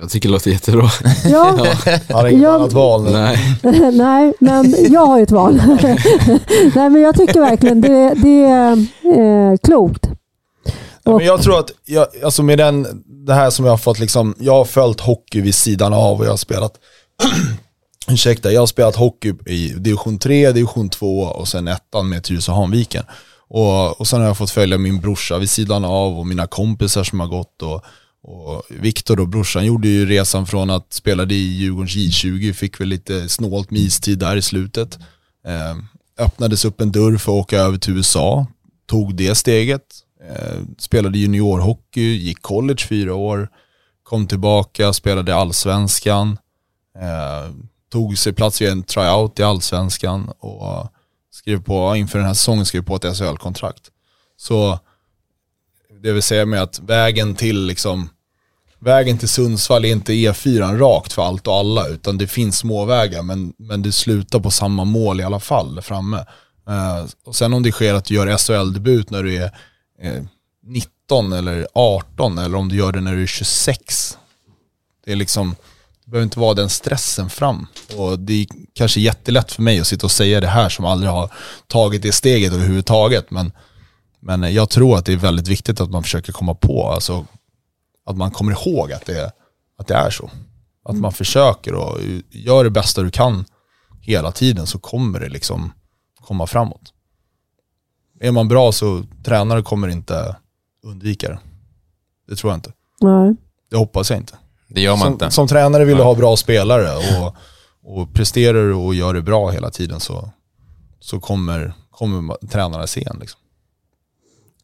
[0.00, 0.90] Jag tycker det låter jättebra.
[1.24, 1.66] Ja,
[2.08, 3.10] Jag har inget Jag- annat val nu.
[3.10, 3.38] Nej.
[3.92, 5.54] nej, men jag har ju ett val.
[6.74, 8.72] nej, men jag tycker verkligen det, det är
[9.52, 10.06] eh, klokt.
[11.04, 12.86] Ja, men jag tror att, jag, alltså med den,
[13.26, 16.24] det här som jag har fått liksom, jag har följt hockey vid sidan av och
[16.26, 16.72] jag har spelat,
[18.10, 22.52] ursäkta, jag har spelat hockey i division 3, division 2 och sen ettan med Tyresö
[22.52, 23.04] Hanviken.
[23.50, 27.04] Och, och sen har jag fått följa min brorsa vid sidan av och mina kompisar
[27.04, 27.84] som har gått och,
[28.22, 32.88] och Viktor och brorsan gjorde ju resan från att spela i Djurgårdens J20, fick väl
[32.88, 34.98] lite snålt med istid där i slutet.
[35.46, 35.76] Eh,
[36.24, 38.46] öppnades upp en dörr för att åka över till USA,
[38.86, 39.86] tog det steget,
[40.28, 43.48] eh, spelade juniorhockey, gick college fyra år,
[44.02, 46.38] kom tillbaka, spelade allsvenskan,
[46.98, 47.50] eh,
[47.92, 50.92] tog sig plats i en tryout i allsvenskan och
[51.30, 53.90] skrev på, inför den här säsongen skrev på ett SHL-kontrakt.
[54.36, 54.78] Så
[56.02, 58.08] det vill säga med att vägen till liksom
[58.82, 63.22] Vägen till Sundsvall är inte E4 rakt för allt och alla utan det finns småvägar
[63.22, 66.24] men, men det slutar på samma mål i alla fall där framme.
[66.68, 69.50] Eh, och sen om det sker att du gör SHL-debut när du är
[70.00, 70.22] eh,
[70.66, 74.18] 19 eller 18 eller om du gör det när du är 26.
[75.04, 75.56] Det är liksom,
[76.10, 77.66] behöver inte vara den stressen fram.
[77.96, 81.10] Och det är kanske jättelätt för mig att sitta och säga det här som aldrig
[81.10, 81.32] har
[81.66, 83.30] tagit det steget överhuvudtaget.
[83.30, 83.52] Men,
[84.20, 87.26] men jag tror att det är väldigt viktigt att man försöker komma på, alltså
[88.06, 89.32] att man kommer ihåg att det,
[89.78, 90.30] att det är så.
[90.84, 91.98] Att man försöker och
[92.30, 93.44] gör det bästa du kan
[94.00, 95.72] hela tiden så kommer det liksom
[96.20, 96.92] komma framåt.
[98.20, 100.36] Är man bra så tränare kommer inte
[100.84, 101.38] undvika det.
[102.28, 102.72] Det tror jag inte.
[103.00, 103.36] Nej.
[103.70, 104.38] Det hoppas jag inte.
[104.70, 105.30] Det gör man Som, inte.
[105.30, 107.34] som tränare vill du ha bra spelare och,
[108.00, 110.28] och presterar du och gör det bra hela tiden så,
[111.00, 113.16] så kommer, kommer tränarna se en.
[113.20, 113.40] Liksom.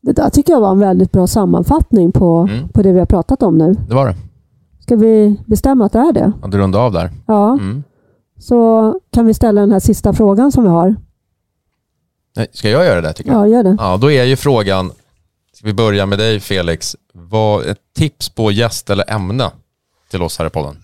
[0.01, 2.69] Det där tycker jag var en väldigt bra sammanfattning på, Mm.
[2.69, 3.75] på det vi har pratat om nu.
[3.89, 4.17] Det var det.
[4.83, 6.33] Ska vi bestämma att det är det?
[6.43, 7.11] Att du rundade av där.
[7.27, 7.83] Ja, Mm.
[8.39, 10.97] så kan vi ställa den här sista frågan som vi har.
[12.37, 13.41] Nej, Ska jag göra det tycker jag?
[13.41, 13.77] Ja, gör det.
[13.79, 14.91] Ja, då är ju frågan,
[15.53, 16.97] Ska vi börja med dig Felix?
[17.15, 19.51] Vad, ett tips på gäst eller ämne
[20.11, 20.83] till oss här i podden?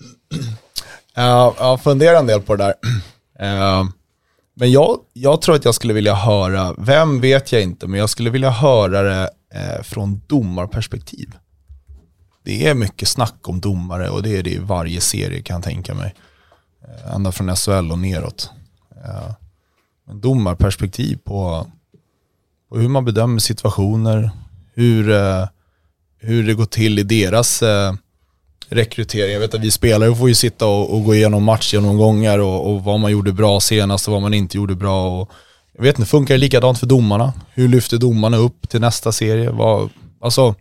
[1.19, 2.75] Uh, jag funderar en del på det där.
[3.81, 3.89] Uh,
[4.55, 8.11] Men jag, jag tror att jag skulle vilja höra, vem vet jag inte, men jag
[8.11, 11.37] skulle vilja höra det uh, från domarperspektiv.
[12.45, 15.65] Det är mycket snack om domare och det är det i varje serie kan jag
[15.65, 16.15] tänka mig.
[16.85, 18.51] Uh, Ända från SHL och neråt.
[19.05, 19.33] Uh,
[20.07, 21.67] Men domarperspektiv på,
[22.69, 24.31] på hur man bedömer situationer,
[24.75, 25.05] hur,
[26.19, 27.63] hur det går till i deras
[28.75, 29.33] rekrytering.
[29.33, 32.85] Jag vet att vi spelare får ju sitta och, och gå igenom matchgenomgångar och, och
[32.85, 35.21] vad man gjorde bra senast och vad man inte gjorde bra.
[35.21, 35.31] Och,
[35.77, 37.33] jag vet inte, funkar det likadant för domarna?
[37.55, 39.51] Hur lyfter domarna upp till nästa serie?
[39.51, 40.55] Vad, alltså,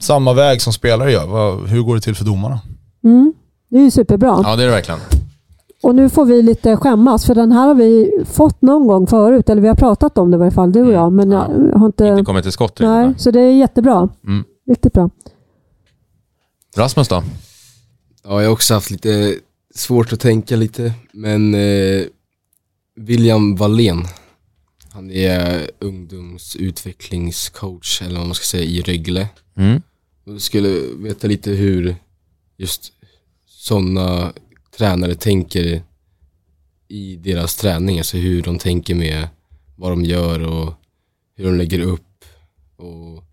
[0.00, 1.26] samma väg som spelare gör.
[1.26, 2.60] Vad, hur går det till för domarna?
[3.04, 3.32] Mm.
[3.70, 4.40] Det är ju superbra.
[4.44, 5.00] Ja, det är det verkligen.
[5.82, 9.48] Och nu får vi lite skämmas, för den här har vi fått någon gång förut,
[9.50, 11.40] eller vi har pratat om det i varje fall, du och jag, men jag
[11.74, 12.06] har inte...
[12.06, 12.80] Inte kommit till skott.
[12.80, 14.08] Nej, så det är jättebra.
[14.26, 14.44] Mm.
[14.68, 15.10] Riktigt bra.
[16.76, 17.24] Rasmus då?
[18.22, 19.38] Ja, jag har också haft lite
[19.74, 22.02] svårt att tänka lite, men eh,
[22.96, 24.06] William Wallén,
[24.92, 29.28] han är ungdomsutvecklingscoach, eller vad man ska säga, i Rögle.
[29.56, 29.82] Mm.
[30.24, 31.96] Jag skulle veta lite hur
[32.56, 32.92] just
[33.46, 34.32] sådana
[34.76, 35.82] tränare tänker
[36.88, 39.28] i deras träning, alltså hur de tänker med
[39.76, 40.74] vad de gör och
[41.36, 42.24] hur de lägger upp
[42.76, 43.24] och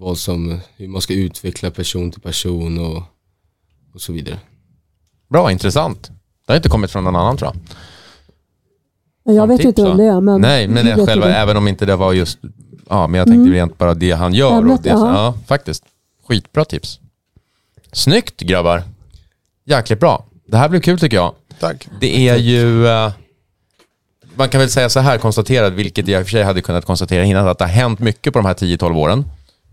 [0.00, 3.02] vad som, hur man ska utveckla person till person och,
[3.94, 4.38] och så vidare.
[5.28, 6.10] Bra, intressant.
[6.46, 7.62] Det har inte kommit från någon annan tror jag.
[9.34, 10.40] Jag Som vet tips, inte om det är, men...
[10.40, 11.32] Nej, men det själva, du.
[11.32, 12.38] även om inte det var just,
[12.88, 13.52] ja, men jag tänkte Mm.
[13.52, 14.50] rent bara det han gör.
[14.50, 15.12] Och Ämnet, det, ja.
[15.14, 15.84] ja, faktiskt.
[16.28, 17.00] Skitbra tips.
[17.92, 18.82] Snyggt grabbar.
[19.64, 20.24] Jäkligt bra.
[20.46, 21.34] Det här blev kul tycker jag.
[21.60, 21.88] Tack.
[22.00, 23.12] Det är ju, eh,
[24.34, 26.84] man kan väl säga så här konstaterat, vilket jag i och för sig hade kunnat
[26.84, 29.24] konstatera innan, att det har hänt mycket på de här 10-12 åren.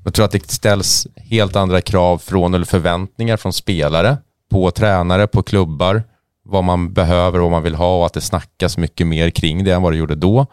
[0.07, 4.17] Jag tror att det ställs helt andra krav från, eller förväntningar från spelare,
[4.49, 6.03] på tränare, på klubbar,
[6.45, 9.63] vad man behöver och vad man vill ha och att det snackas mycket mer kring
[9.63, 10.45] det än vad det gjorde då.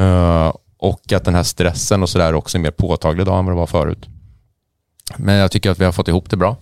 [0.00, 3.54] Eh, och att den här stressen och sådär också är mer påtaglig idag än vad
[3.54, 4.06] det var förut.
[5.16, 6.56] Men jag tycker att vi har fått ihop det bra.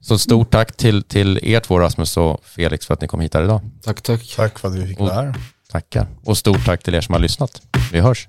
[0.00, 3.34] Så stort tack till, till er två, Rasmus och Felix, för att ni kom hit
[3.34, 3.60] här idag.
[3.82, 4.34] Tack, tack.
[4.36, 5.34] Tack för att vi fick vara här.
[5.70, 6.06] Tackar.
[6.24, 7.62] Och stort tack till er som har lyssnat.
[7.92, 8.28] Vi hörs.